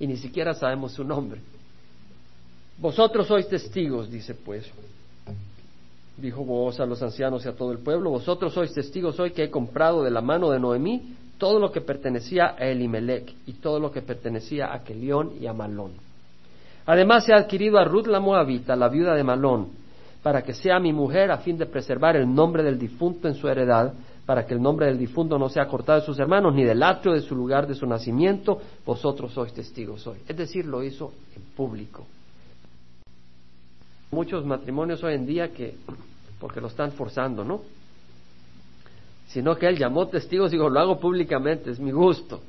[0.00, 1.40] Y ni siquiera sabemos su nombre.
[2.78, 4.68] Vosotros sois testigos, dice pues.
[6.16, 9.44] Dijo vos a los ancianos y a todo el pueblo, vosotros sois testigos hoy que
[9.44, 13.78] he comprado de la mano de Noemí todo lo que pertenecía a Elimelech y todo
[13.78, 15.92] lo que pertenecía a Kelión y a Malón.
[16.84, 19.68] Además ha adquirido a Ruth la Moabita, la viuda de Malón,
[20.22, 23.48] para que sea mi mujer a fin de preservar el nombre del difunto en su
[23.48, 23.92] heredad,
[24.26, 27.14] para que el nombre del difunto no sea cortado de sus hermanos, ni del atrio
[27.14, 30.18] de su lugar de su nacimiento, vosotros sois testigos hoy.
[30.26, 32.04] Es decir, lo hizo en público.
[34.10, 35.76] Muchos matrimonios hoy en día que,
[36.40, 37.62] porque lo están forzando, ¿no?
[39.28, 42.40] Sino que él llamó testigos y dijo, lo hago públicamente, es mi gusto.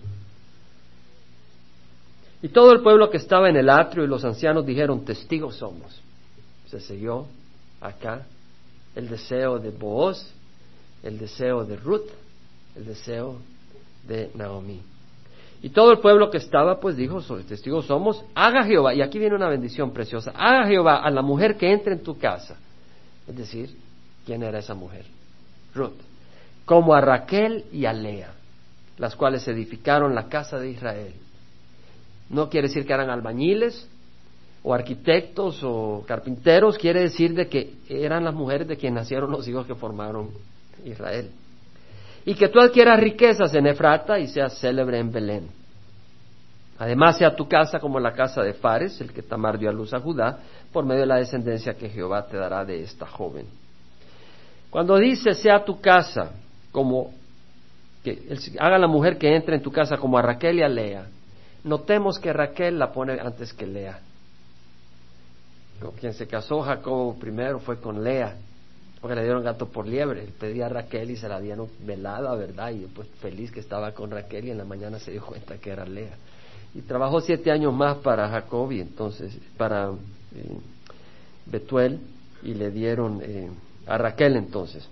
[2.41, 6.01] Y todo el pueblo que estaba en el atrio y los ancianos dijeron, testigos somos.
[6.67, 7.25] Se selló
[7.81, 8.25] acá
[8.95, 10.25] el deseo de Booz,
[11.03, 12.07] el deseo de Ruth,
[12.75, 13.37] el deseo
[14.07, 14.81] de Naomi.
[15.61, 19.35] Y todo el pueblo que estaba, pues dijo, testigos somos, haga Jehová, y aquí viene
[19.35, 22.57] una bendición preciosa, haga Jehová a la mujer que entre en tu casa.
[23.27, 23.75] Es decir,
[24.25, 25.05] ¿quién era esa mujer?
[25.75, 26.08] Ruth.
[26.69, 28.29] Como a Raquel y a Lea,
[28.99, 31.15] las cuales edificaron la casa de Israel.
[32.29, 33.89] No quiere decir que eran albañiles
[34.61, 39.47] o arquitectos o carpinteros, quiere decir de que eran las mujeres de quienes nacieron los
[39.47, 40.29] hijos que formaron
[40.85, 41.31] Israel.
[42.23, 45.47] Y que tú adquieras riquezas en Efrata y seas célebre en Belén.
[46.77, 49.91] Además sea tu casa como la casa de Fares, el que Tamar dio a luz
[49.95, 50.37] a Judá,
[50.71, 53.47] por medio de la descendencia que Jehová te dará de esta joven.
[54.69, 56.31] Cuando dice sea tu casa
[56.71, 57.13] como
[58.03, 61.07] que haga la mujer que entre en tu casa como a Raquel y a Lea,
[61.63, 63.99] Notemos que Raquel la pone antes que Lea.
[65.81, 68.35] Con quien se casó Jacob primero fue con Lea,
[69.01, 70.23] porque le dieron gato por liebre.
[70.23, 72.71] Él pedía a Raquel y se la dieron velada, ¿verdad?
[72.71, 75.69] Y después feliz que estaba con Raquel y en la mañana se dio cuenta que
[75.69, 76.15] era Lea.
[76.73, 80.57] Y trabajó siete años más para Jacob y entonces para eh,
[81.45, 81.99] Betuel
[82.43, 83.49] y le dieron eh,
[83.85, 84.87] a Raquel entonces.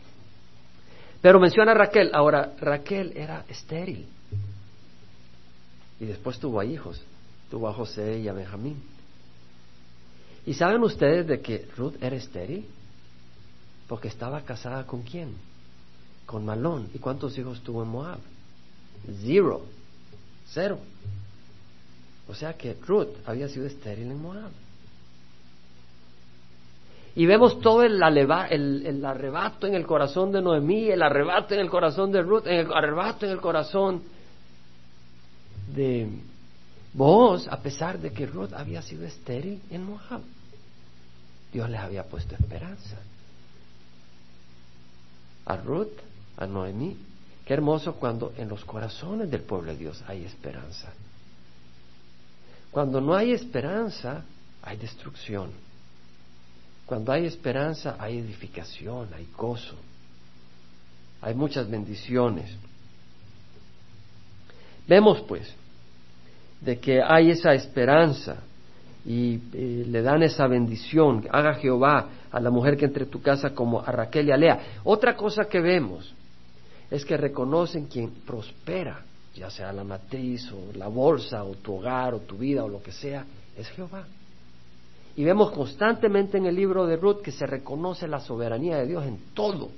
[1.22, 2.12] Pero menciona a Raquel.
[2.14, 4.08] Ahora, Raquel era estéril
[6.00, 7.02] y después tuvo a hijos,
[7.50, 8.82] tuvo a José y a Benjamín.
[10.46, 12.66] ¿Y saben ustedes de que Ruth era estéril?
[13.88, 15.36] Porque estaba casada con quién?
[16.26, 16.90] Con Malón.
[16.94, 18.20] ¿Y cuántos hijos tuvo en Moab?
[19.24, 19.66] Zero.
[20.50, 20.80] Cero.
[22.28, 24.52] O sea que Ruth había sido estéril en Moab.
[27.18, 32.12] Y vemos todo el, arrebato en el corazón de Noemí, el arrebato en el corazón
[32.12, 34.04] de Ruth, el arrebato en el corazón
[35.74, 36.08] de
[36.94, 40.22] vos, a pesar de que Ruth había sido estéril en Moab.
[41.52, 43.00] Dios les había puesto esperanza.
[45.48, 45.98] A Ruth,
[46.38, 46.96] a Noemí.
[47.46, 50.94] Qué hermoso cuando en los corazones del pueblo de Dios hay esperanza.
[52.70, 54.24] Cuando no hay esperanza,
[54.62, 55.66] hay destrucción.
[56.88, 59.76] Cuando hay esperanza, hay edificación, hay gozo.
[61.22, 62.56] Hay muchas bendiciones.
[64.88, 65.54] Vemos pues
[66.62, 68.38] de que hay esa esperanza
[69.06, 73.50] y eh, le dan esa bendición, haga Jehová a la mujer que entre tu casa
[73.50, 74.60] como a Raquel y a Lea.
[74.86, 76.14] Otra cosa que vemos
[76.90, 79.02] es que reconocen quien prospera,
[79.36, 82.82] ya sea la matriz o la bolsa o tu hogar o tu vida o lo
[82.82, 83.26] que sea,
[83.58, 84.06] es Jehová.
[85.18, 89.04] Y vemos constantemente en el libro de Ruth que se reconoce la soberanía de Dios
[89.04, 89.70] en todo.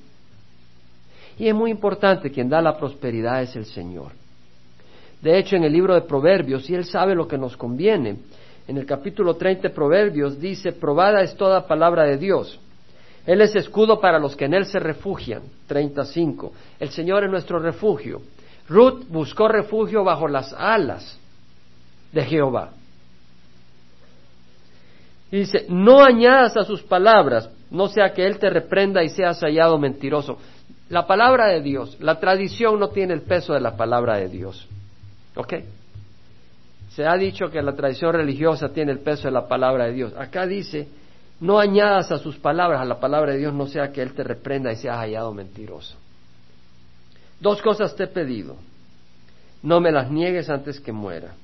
[1.38, 4.12] Y es muy importante, quien da la prosperidad es el Señor.
[5.21, 8.17] De hecho, en el libro de Proverbios, y Él sabe lo que nos conviene,
[8.67, 12.60] en el capítulo 30 de Proverbios dice, probada es toda palabra de Dios.
[13.25, 15.43] Él es escudo para los que en Él se refugian.
[15.67, 16.52] 35.
[16.80, 18.21] El Señor es nuestro refugio.
[18.67, 21.17] Ruth buscó refugio bajo las alas
[22.12, 22.71] de Jehová.
[25.32, 29.78] Dice, no añadas a sus palabras, no sea que Él te reprenda y seas hallado
[29.78, 30.38] mentiroso.
[30.89, 34.68] La palabra de Dios, la tradición no tiene el peso de la palabra de Dios.
[35.36, 35.54] ¿Ok?
[36.89, 40.13] Se ha dicho que la tradición religiosa tiene el peso de la palabra de Dios.
[40.18, 40.88] Acá dice,
[41.39, 44.24] no añadas a sus palabras, a la palabra de Dios, no sea que Él te
[44.24, 45.96] reprenda y seas hallado mentiroso.
[47.39, 48.58] Dos cosas te he pedido.
[49.62, 51.36] No me las niegues antes que muera.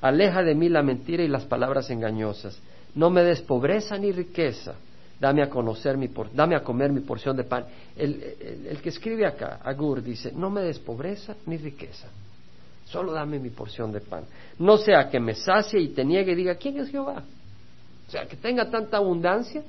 [0.00, 2.58] Aleja de mí la mentira y las palabras engañosas.
[2.96, 4.74] No me des pobreza ni riqueza.
[5.18, 7.64] Dame a conocer mi por, dame a comer mi porción de pan.
[7.96, 12.08] El, el que escribe acá, Agur, dice, no me des pobreza ni riqueza.
[12.84, 14.24] Solo dame mi porción de pan.
[14.58, 17.22] No sea que me sacie y te niegue y diga, ¿quién es Jehová?
[18.06, 19.62] O sea, que tenga tanta abundancia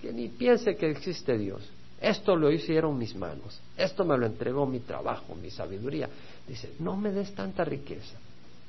[0.00, 1.62] que ni piense que existe Dios.
[2.00, 3.60] Esto lo hicieron mis manos.
[3.76, 6.08] Esto me lo entregó mi trabajo, mi sabiduría.
[6.48, 8.18] Dice, no me des tanta riqueza,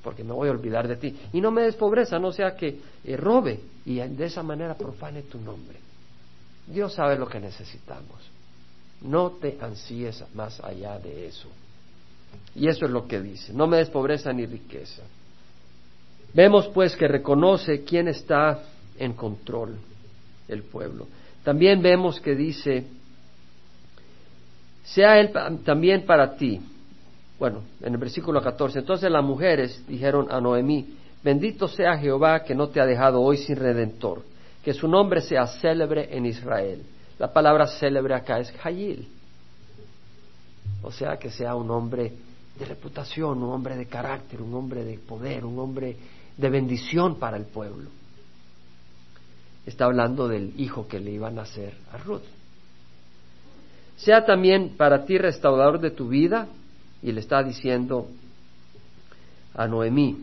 [0.03, 1.15] porque me voy a olvidar de ti.
[1.31, 5.23] Y no me des pobreza, no sea que eh, robe y de esa manera profane
[5.23, 5.77] tu nombre.
[6.67, 8.29] Dios sabe lo que necesitamos.
[9.01, 11.49] No te ansíes más allá de eso.
[12.55, 15.03] Y eso es lo que dice, no me des pobreza ni riqueza.
[16.33, 18.59] Vemos pues que reconoce quién está
[18.97, 19.77] en control
[20.47, 21.07] el pueblo.
[21.43, 22.85] También vemos que dice,
[24.83, 25.31] sea él
[25.63, 26.59] también para ti.
[27.43, 32.55] Bueno, en el versículo 14, entonces las mujeres dijeron a Noemí, bendito sea Jehová que
[32.55, 34.21] no te ha dejado hoy sin redentor,
[34.63, 36.83] que su nombre sea célebre en Israel.
[37.19, 39.09] La palabra célebre acá es Hayil.
[40.83, 42.13] O sea, que sea un hombre
[42.57, 45.97] de reputación, un hombre de carácter, un hombre de poder, un hombre
[46.37, 47.89] de bendición para el pueblo.
[49.65, 52.23] Está hablando del hijo que le iba a nacer a Ruth.
[53.97, 56.47] Sea también para ti restaurador de tu vida,
[57.03, 58.07] y le está diciendo
[59.53, 60.17] a Noemí,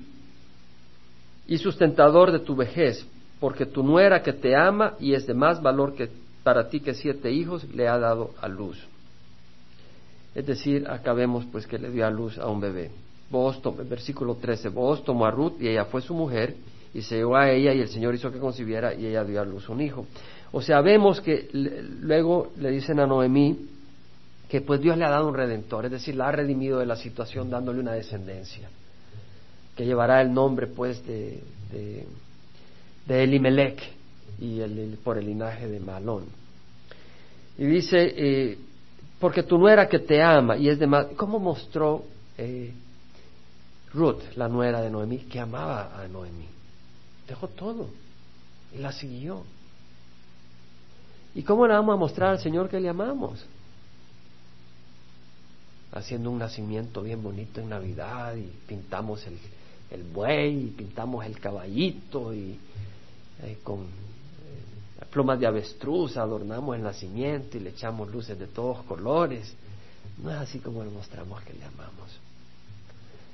[1.46, 3.06] y sustentador de tu vejez,
[3.38, 6.08] porque tu nuera que te ama y es de más valor que
[6.42, 8.78] para ti que siete hijos le ha dado a luz.
[10.34, 12.90] Es decir, acá vemos pues que le dio a luz a un bebé.
[13.30, 16.54] Vos, versículo 13, vos tomó a Ruth y ella fue su mujer
[16.94, 19.44] y se llevó a ella y el Señor hizo que concibiera y ella dio a
[19.44, 20.06] luz un hijo.
[20.52, 23.56] O sea, vemos que luego le dicen a Noemí
[24.50, 26.96] que pues Dios le ha dado un redentor, es decir, la ha redimido de la
[26.96, 28.68] situación dándole una descendencia,
[29.76, 31.40] que llevará el nombre pues de,
[33.06, 33.80] de, Elimelech
[34.40, 36.24] y el, por el linaje de Malón.
[37.58, 38.58] Y dice, eh,
[39.20, 42.04] porque tu nuera que te ama y es de más, ¿cómo mostró
[42.36, 42.72] eh,
[43.94, 46.46] Ruth, la nuera de Noemí, que amaba a Noemí?
[47.28, 47.88] Dejó todo
[48.74, 49.44] y la siguió.
[51.36, 53.46] ¿Y cómo le vamos a mostrar al Señor que le amamos?
[55.92, 59.38] Haciendo un nacimiento bien bonito en Navidad y pintamos el,
[59.90, 62.58] el buey y pintamos el caballito y
[63.42, 68.84] eh, con eh, plumas de avestruz adornamos el nacimiento y le echamos luces de todos
[68.84, 69.52] colores.
[70.22, 72.10] No es así como le mostramos que le amamos.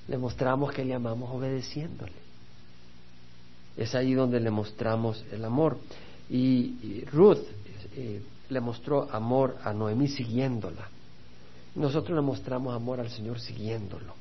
[0.08, 2.26] Le mostramos que le amamos obedeciéndole.
[3.76, 5.78] Es ahí donde le mostramos el amor.
[6.30, 7.44] Y, Ruth
[7.94, 10.88] eh, le mostró amor a Noemí siguiéndola.
[11.76, 14.14] Nosotros le mostramos amor al Señor siguiéndolo.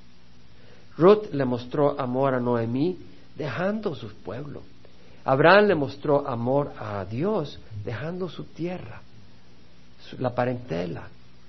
[0.98, 2.98] Ruth le mostró amor a Noemí
[3.36, 4.62] dejando su pueblo.
[5.24, 9.02] Abraham le mostró amor a Dios dejando su tierra,
[10.20, 11.08] la parentela.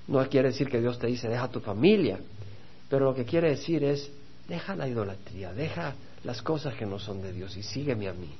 [0.09, 2.19] No quiere decir que Dios te dice deja tu familia,
[2.89, 4.11] pero lo que quiere decir es
[4.49, 5.95] deja la idolatría, deja
[6.25, 8.31] las cosas que no son de Dios y sígueme a mí.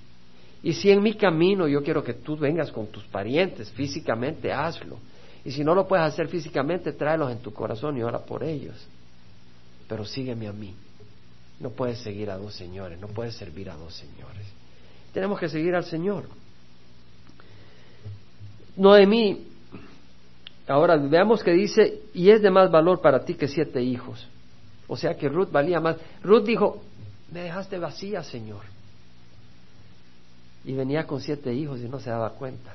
[0.62, 4.99] Y si en mi camino yo quiero que tú vengas con tus parientes físicamente, hazlo.
[5.47, 8.74] Y si no lo puedes hacer físicamente, tráelos en tu corazón y ora por ellos.
[9.88, 10.74] Pero sígueme a mí.
[11.61, 14.44] No puedes seguir a dos señores, no puedes servir a dos señores.
[15.12, 16.24] Tenemos que seguir al Señor.
[18.76, 19.47] Noemí,
[20.66, 24.26] ahora veamos que dice, y es de más valor para ti que siete hijos.
[24.88, 25.97] O sea que Ruth valía más.
[26.24, 26.82] Ruth dijo,
[27.30, 28.64] me dejaste vacía, Señor.
[30.64, 32.74] Y venía con siete hijos y no se daba cuenta.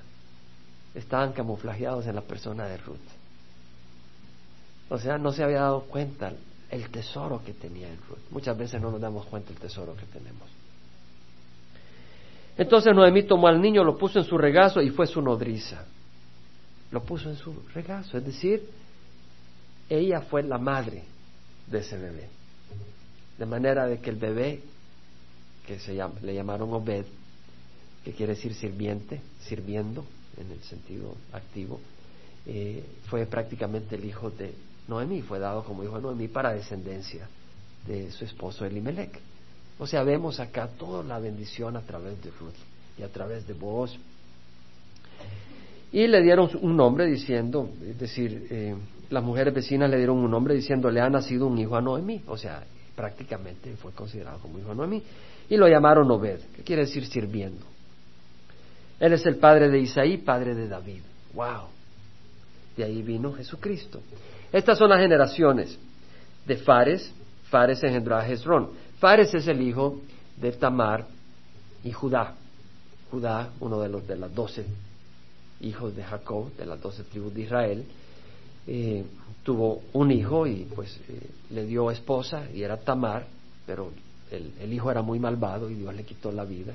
[0.93, 2.97] Estaban camuflajeados en la persona de Ruth.
[4.89, 6.33] O sea, no se había dado cuenta
[6.69, 8.19] el tesoro que tenía en Ruth.
[8.31, 10.49] Muchas veces no nos damos cuenta del tesoro que tenemos.
[12.57, 15.85] Entonces Noemí tomó al niño, lo puso en su regazo y fue su nodriza.
[16.91, 18.69] Lo puso en su regazo, es decir,
[19.89, 21.03] ella fue la madre
[21.67, 22.27] de ese bebé.
[23.37, 24.61] De manera de que el bebé,
[25.65, 27.05] que se le llamaron Obed,
[28.03, 30.05] que quiere decir sirviente, sirviendo
[30.37, 31.79] en el sentido activo,
[32.45, 34.53] eh, fue prácticamente el hijo de
[34.87, 37.27] Noemí, fue dado como hijo de Noemí para descendencia
[37.87, 39.19] de su esposo Elimelech.
[39.79, 42.53] O sea, vemos acá toda la bendición a través de Ruth
[42.97, 43.97] y a través de vos.
[45.91, 48.75] Y le dieron un nombre diciendo, es decir, eh,
[49.09, 52.21] las mujeres vecinas le dieron un nombre diciendo, le ha nacido un hijo a Noemí.
[52.27, 52.63] O sea,
[52.95, 55.03] prácticamente fue considerado como hijo a Noemí.
[55.49, 57.65] Y lo llamaron Obed, que quiere decir sirviendo.
[59.01, 61.01] Él es el padre de Isaí, padre de David.
[61.33, 61.69] ¡Wow!
[62.77, 63.99] De ahí vino Jesucristo.
[64.53, 65.75] Estas son las generaciones
[66.45, 67.11] de Fares.
[67.49, 68.69] Fares engendró a Hezrón.
[68.99, 69.99] Fares es el hijo
[70.37, 71.07] de Tamar
[71.83, 72.35] y Judá.
[73.09, 74.65] Judá, uno de los de las doce
[75.61, 77.85] hijos de Jacob, de las doce tribus de Israel,
[78.67, 79.03] eh,
[79.43, 83.25] tuvo un hijo y pues eh, le dio esposa y era Tamar,
[83.65, 83.91] pero
[84.29, 86.73] el, hijo era muy malvado y Dios le quitó la vida.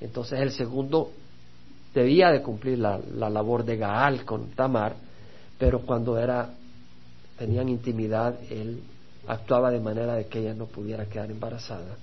[0.00, 1.10] Entonces el segundo
[1.96, 4.96] debía de cumplir la, la labor de Gaal con Tamar,
[5.58, 6.50] pero cuando era
[7.38, 8.82] tenían intimidad, él
[9.26, 11.96] actuaba de manera de que ella no pudiera quedar embarazada.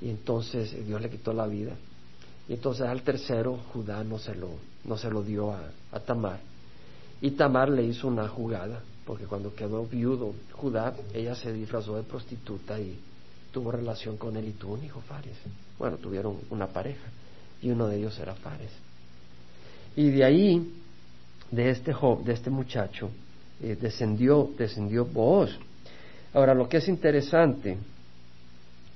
[0.00, 1.72] Y entonces Dios le quitó la vida.
[2.48, 4.50] Y entonces al tercero Judá no se lo,
[4.84, 6.40] no se lo dio a, Tamar.
[7.20, 12.02] Y Tamar le hizo una jugada, porque cuando quedó viudo Judá, ella se disfrazó de
[12.02, 12.98] prostituta y
[13.52, 15.36] tuvo relación con él y tuvo un hijo Fares.
[15.78, 17.10] Bueno, tuvieron una pareja
[17.60, 18.70] y uno de ellos era Fares.
[19.96, 20.72] Y de ahí,
[21.50, 23.10] de este joven, de este muchacho,
[23.62, 25.58] eh, descendió, descendió Booz.
[26.34, 27.76] Ahora, lo que es interesante,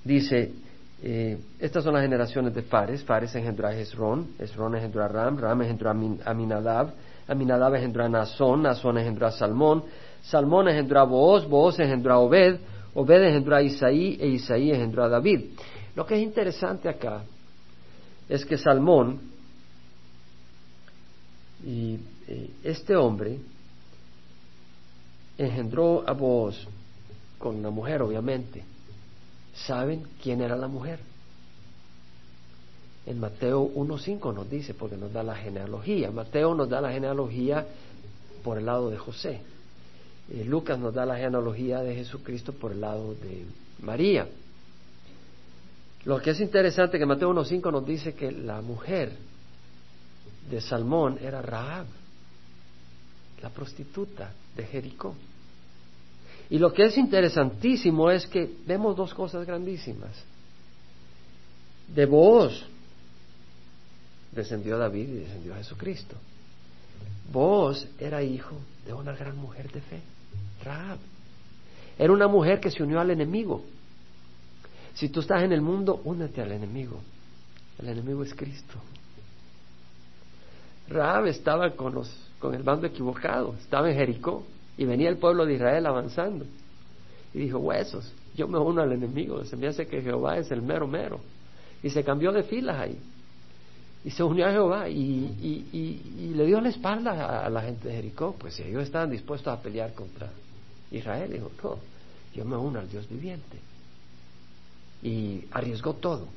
[0.02, 0.52] dice,
[1.02, 3.04] eh, estas son las generaciones de Fares.
[3.04, 6.94] Fares engendró a Hezrón, Hezrón engendró a Ram, Ram engendró a Aminadab,
[7.28, 9.84] Aminadab engendró a Nazón, Nazón engendró a Salmón,
[10.22, 12.58] Salmón engendró a Booz, Booz engendró a Obed,
[12.94, 15.50] Obed engendró a Isaí e Isaí engendró a David.
[15.94, 17.22] Lo que es interesante acá
[18.28, 19.20] es que Salmón
[21.64, 21.98] y
[22.28, 23.38] eh, este hombre
[25.38, 26.66] engendró a Booz
[27.38, 28.64] con una mujer, obviamente.
[29.54, 31.00] ¿Saben quién era la mujer?
[33.06, 36.10] En Mateo 1.5 nos dice, porque nos da la genealogía.
[36.10, 37.66] Mateo nos da la genealogía
[38.42, 39.40] por el lado de José.
[40.30, 43.44] Eh, Lucas nos da la genealogía de Jesucristo por el lado de
[43.80, 44.26] María.
[46.04, 49.12] Lo que es interesante que Mateo 1.5 nos dice que la mujer
[50.50, 51.86] de Salmón era Rahab,
[53.42, 55.14] la prostituta de Jericó.
[56.48, 60.12] Y lo que es interesantísimo es que vemos dos cosas grandísimas.
[61.88, 62.64] De Booz
[64.32, 66.16] descendió David y descendió Jesucristo.
[67.32, 70.00] Booz era hijo de una gran mujer de fe,
[70.64, 70.98] Rahab.
[71.98, 73.64] Era una mujer que se unió al enemigo.
[74.94, 77.00] Si tú estás en el mundo, únete al enemigo.
[77.78, 78.74] El enemigo es Cristo.
[80.88, 84.44] Rahab estaba con, los, con el bando equivocado, estaba en Jericó
[84.78, 86.44] y venía el pueblo de Israel avanzando.
[87.34, 90.62] Y dijo, huesos, yo me uno al enemigo, se me hace que Jehová es el
[90.62, 91.20] mero mero.
[91.82, 92.98] Y se cambió de filas ahí.
[94.04, 94.94] Y se unió a Jehová y,
[95.72, 98.36] y, le dio la espalda a, la gente de Jericó.
[98.38, 100.30] Pues si ellos estaban dispuestos a pelear contra
[100.90, 101.78] Israel, dijo, no,
[102.34, 103.58] yo me uno al Dios viviente.
[105.02, 106.28] Y arriesgó todo.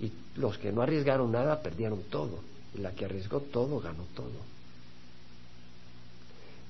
[0.00, 2.38] Y los que no arriesgaron nada perdieron todo.
[2.74, 4.58] La que arriesgó todo ganó todo.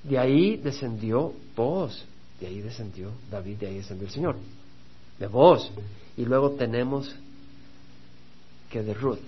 [0.03, 2.05] De ahí descendió vos,
[2.39, 4.35] de ahí descendió David, de ahí descendió el Señor.
[5.19, 5.71] De vos.
[6.15, 7.13] Y luego tenemos
[8.69, 9.19] que de Ruth,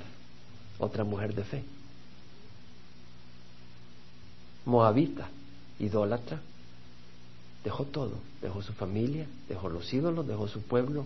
[0.80, 1.64] otra mujer de fe.
[4.66, 5.30] Moabita,
[5.80, 6.40] idólatra,
[7.64, 11.06] dejó todo, dejó su familia, dejó los ídolos, dejó su pueblo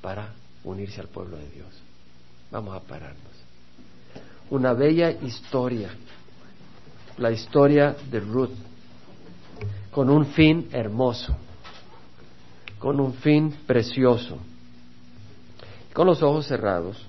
[0.00, 0.34] para
[0.64, 1.68] unirse al pueblo de Dios.
[2.50, 3.41] Vamos a pararnos.
[4.52, 5.88] Una bella historia,
[7.16, 8.50] la historia de Ruth
[9.90, 11.34] con un fin hermoso,
[12.78, 14.36] con un fin precioso.
[15.94, 17.02] Con los ojos cerrados.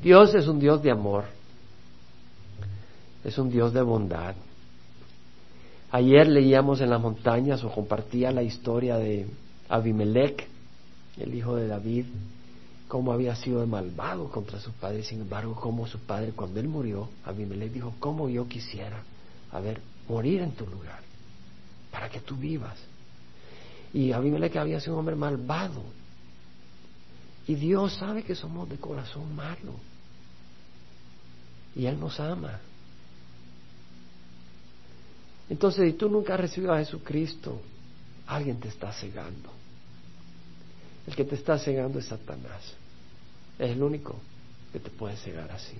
[0.00, 1.24] Dios es un Dios de amor,
[3.24, 4.36] es un Dios de bondad.
[5.90, 9.26] Ayer leíamos en las montañas o compartía la historia de
[9.68, 10.46] Abimelech,
[11.18, 12.06] el hijo de David,
[12.88, 17.08] cómo había sido malvado contra su padre, sin embargo, cómo su padre, cuando él murió,
[17.24, 19.02] Abimelech dijo, cómo yo quisiera
[19.52, 21.00] a ver, morir en tu lugar,
[21.90, 22.78] para que tú vivas.
[23.92, 25.82] Y que había sido un hombre malvado.
[27.46, 29.74] Y Dios sabe que somos de corazón malo.
[31.74, 32.60] Y Él nos ama.
[35.48, 37.60] Entonces, si tú nunca has recibido a Jesucristo,
[38.26, 39.55] alguien te está cegando.
[41.06, 42.74] El que te está cegando es Satanás.
[43.58, 44.16] Es el único
[44.72, 45.76] que te puede cegar así.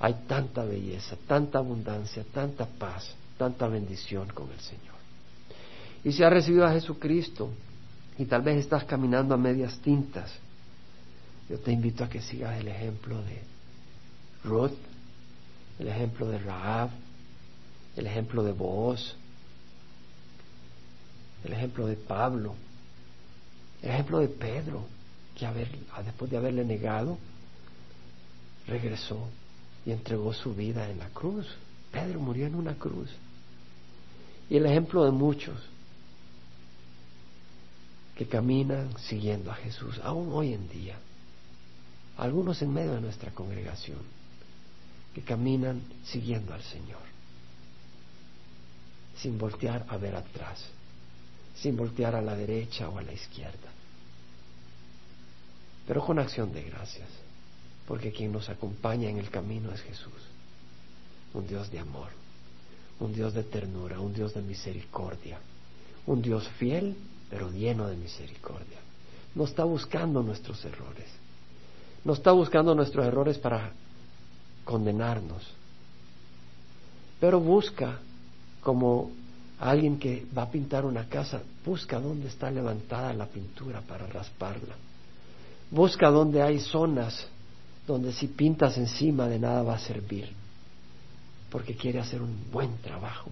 [0.00, 4.96] Hay tanta belleza, tanta abundancia, tanta paz, tanta bendición con el Señor.
[6.04, 7.50] Y si has recibido a Jesucristo
[8.18, 10.32] y tal vez estás caminando a medias tintas,
[11.48, 13.40] yo te invito a que sigas el ejemplo de
[14.44, 14.76] Ruth,
[15.78, 16.90] el ejemplo de Rahab,
[17.96, 19.14] el ejemplo de Booz,
[21.44, 22.54] el ejemplo de Pablo,
[23.82, 24.84] el ejemplo de Pedro,
[25.34, 25.46] que
[26.04, 27.18] después de haberle negado,
[28.66, 29.28] regresó
[29.84, 31.46] y entregó su vida en la cruz.
[31.90, 33.10] Pedro murió en una cruz.
[34.48, 35.56] Y el ejemplo de muchos
[38.14, 40.96] que caminan siguiendo a Jesús, aún hoy en día.
[42.18, 43.98] Algunos en medio de nuestra congregación
[45.14, 47.00] que caminan siguiendo al Señor,
[49.16, 50.64] sin voltear a ver atrás,
[51.54, 53.70] sin voltear a la derecha o a la izquierda,
[55.86, 57.08] pero con acción de gracias
[57.86, 60.12] porque quien nos acompaña en el camino es Jesús,
[61.34, 62.08] un Dios de amor,
[63.00, 65.38] un Dios de ternura, un Dios de misericordia,
[66.06, 66.96] un Dios fiel
[67.28, 68.78] pero lleno de misericordia.
[69.34, 71.06] No está buscando nuestros errores,
[72.04, 73.72] no está buscando nuestros errores para
[74.64, 75.42] condenarnos,
[77.18, 77.98] pero busca
[78.60, 79.10] como
[79.70, 84.74] alguien que va a pintar una casa, busca dónde está levantada la pintura para rasparla,
[85.70, 87.26] busca dónde hay zonas
[87.86, 90.28] donde si pintas encima de nada va a servir,
[91.48, 93.30] porque quiere hacer un buen trabajo.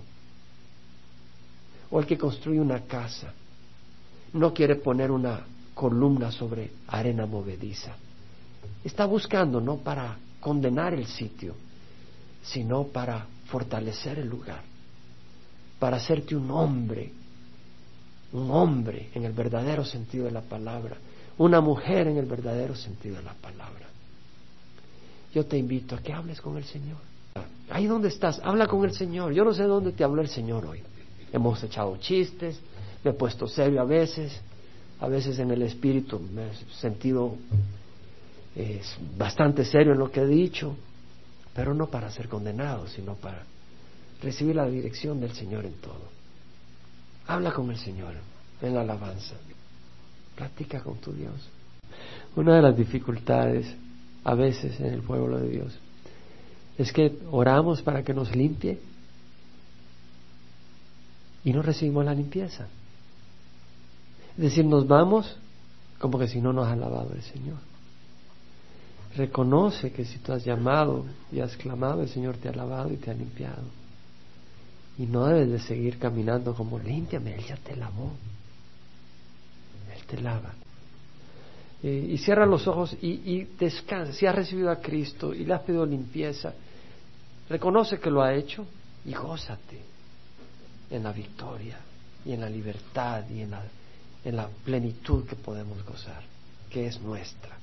[1.91, 3.33] O el que construye una casa,
[4.33, 7.97] no quiere poner una columna sobre arena movediza.
[8.85, 11.57] Está buscando no para condenar el sitio,
[12.43, 14.63] sino para fortalecer el lugar,
[15.81, 17.11] para hacerte un hombre,
[18.33, 20.97] un hombre en el verdadero sentido de la palabra,
[21.39, 23.89] una mujer en el verdadero sentido de la palabra.
[25.35, 26.99] Yo te invito a que hables con el Señor.
[27.71, 29.33] Ahí donde estás, habla con el Señor.
[29.33, 30.83] Yo no sé dónde te habló el Señor hoy.
[31.33, 32.61] Hemos echado chistes,
[33.03, 34.39] me he puesto serio a veces,
[35.01, 37.37] a veces en el espíritu me he sentido
[39.17, 40.77] bastante serio en lo que he dicho,
[41.55, 43.45] pero no para ser condenado, sino para
[44.23, 46.11] recibir la dirección del Señor en todo.
[47.27, 48.15] Habla con el Señor
[48.61, 49.35] en la alabanza,
[50.37, 51.35] platica con tu Dios.
[52.37, 53.67] Una de las dificultades
[54.25, 55.79] a veces en el pueblo de Dios
[56.79, 58.79] es que oramos para que nos limpie
[61.45, 62.69] y no recibimos la limpieza.
[64.37, 65.37] Es decir, nos vamos
[65.99, 67.59] como que si no nos ha alabado el Señor.
[69.17, 72.97] Reconoce que si tú has llamado y has clamado, el Señor te ha lavado y
[72.97, 73.80] te ha limpiado.
[75.01, 78.13] Y no debes de seguir caminando como límpiame, Él ya te lavó.
[79.97, 80.53] Él te lava.
[81.83, 84.13] Y cierra los ojos y, descansa.
[84.13, 86.53] Si has recibido a Cristo y le has pedido limpieza,
[87.49, 88.67] reconoce que lo ha hecho
[89.07, 89.81] y gózate
[90.91, 91.79] en la victoria
[92.27, 96.23] y en la libertad y en la plenitud que podemos gozar,
[96.69, 97.57] que es nuestra.